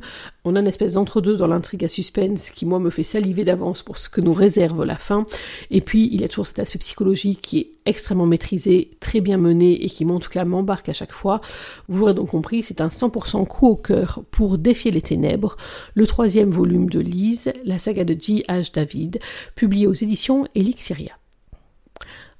A 0.56 0.60
une 0.60 0.66
espèce 0.66 0.94
d'entre-deux 0.94 1.36
dans 1.36 1.46
l'intrigue 1.46 1.84
à 1.84 1.88
suspense 1.88 2.50
qui, 2.50 2.66
moi, 2.66 2.78
me 2.78 2.90
fait 2.90 3.02
saliver 3.02 3.44
d'avance 3.44 3.82
pour 3.82 3.98
ce 3.98 4.08
que 4.08 4.20
nous 4.20 4.34
réserve 4.34 4.84
la 4.84 4.96
fin. 4.96 5.26
Et 5.70 5.80
puis, 5.80 6.08
il 6.12 6.20
y 6.20 6.24
a 6.24 6.28
toujours 6.28 6.46
cet 6.46 6.58
aspect 6.58 6.78
psychologique 6.78 7.40
qui 7.42 7.58
est 7.58 7.70
extrêmement 7.86 8.26
maîtrisé, 8.26 8.90
très 9.00 9.20
bien 9.20 9.38
mené 9.38 9.84
et 9.84 9.88
qui, 9.88 10.04
en 10.04 10.20
tout 10.20 10.30
cas, 10.30 10.44
m'embarque 10.44 10.88
à 10.88 10.92
chaque 10.92 11.12
fois. 11.12 11.40
Vous 11.88 11.98
l'aurez 11.98 12.14
donc 12.14 12.30
compris, 12.30 12.62
c'est 12.62 12.80
un 12.80 12.88
100% 12.88 13.46
coup 13.46 13.68
au 13.68 13.76
cœur 13.76 14.22
pour 14.30 14.58
défier 14.58 14.90
les 14.90 15.02
ténèbres, 15.02 15.56
le 15.94 16.06
troisième 16.06 16.50
volume 16.50 16.88
de 16.90 17.00
Lise, 17.00 17.52
la 17.64 17.78
saga 17.78 18.04
de 18.04 18.16
J.H. 18.18 18.74
David, 18.74 19.18
publié 19.54 19.86
aux 19.86 19.92
éditions 19.92 20.46
Elixiria. 20.54 21.21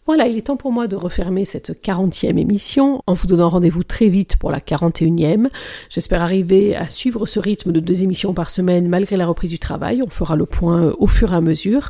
Voilà, 0.05 0.27
il 0.27 0.37
est 0.37 0.49
temps 0.49 0.57
pour 0.57 0.73
moi 0.73 0.89
de 0.89 0.97
refermer 0.97 1.45
cette 1.45 1.81
40e 1.81 2.37
émission 2.37 3.03
en 3.07 3.15
vous 3.15 3.29
donnant 3.29 3.49
rendez-vous 3.49 3.85
très 3.85 4.09
vite 4.09 4.37
pour 4.37 4.51
la 4.51 4.59
41e. 4.59 5.49
J'espère 5.91 6.23
arriver 6.23 6.75
à 6.75 6.89
suivre 6.89 7.25
ce 7.25 7.39
rythme 7.39 7.71
de 7.71 7.79
deux 7.79 8.03
émissions 8.03 8.35
par 8.35 8.51
semaine 8.51 8.89
malgré 8.89 9.17
la 9.17 9.29
reprise 9.29 9.51
du 9.51 9.61
travail. 9.61 10.03
On 10.05 10.11
fera 10.11 10.35
le 10.35 10.45
point 10.45 10.87
euh, 10.87 10.95
au 10.99 11.07
fur 11.07 11.33
et 11.33 11.37
à 11.37 11.41
mesure. 11.41 11.89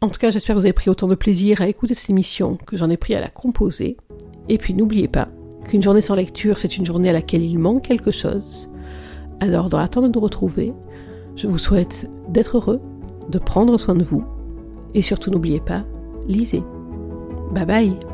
En 0.00 0.08
tout 0.08 0.18
cas, 0.18 0.32
j'espère 0.32 0.56
que 0.56 0.60
vous 0.60 0.66
avez 0.66 0.72
pris 0.72 0.90
autant 0.90 1.06
de 1.06 1.14
plaisir 1.14 1.60
à 1.60 1.68
écouter 1.68 1.94
cette 1.94 2.10
émission 2.10 2.58
que 2.66 2.76
j'en 2.76 2.90
ai 2.90 2.96
pris 2.96 3.14
à 3.14 3.20
la 3.20 3.28
composer. 3.28 3.96
Et 4.48 4.58
puis 4.58 4.74
n'oubliez 4.74 5.06
pas 5.06 5.28
qu'une 5.64 5.84
journée 5.84 6.00
sans 6.00 6.16
lecture, 6.16 6.58
c'est 6.58 6.76
une 6.76 6.84
journée 6.84 7.10
à 7.10 7.12
laquelle 7.12 7.44
il 7.44 7.60
manque 7.60 7.84
quelque 7.84 8.10
chose. 8.10 8.72
Alors, 9.38 9.68
dans 9.68 9.78
l'attente 9.78 10.04
de 10.04 10.12
nous 10.12 10.20
retrouver, 10.20 10.72
je 11.36 11.46
vous 11.46 11.58
souhaite 11.58 12.10
d'être 12.28 12.56
heureux, 12.56 12.80
de 13.28 13.38
prendre 13.38 13.78
soin 13.78 13.94
de 13.94 14.02
vous, 14.02 14.24
et 14.94 15.02
surtout 15.02 15.30
n'oubliez 15.30 15.60
pas, 15.60 15.84
lisez. 16.26 16.64
Bye 17.52 17.64
bye 17.66 18.11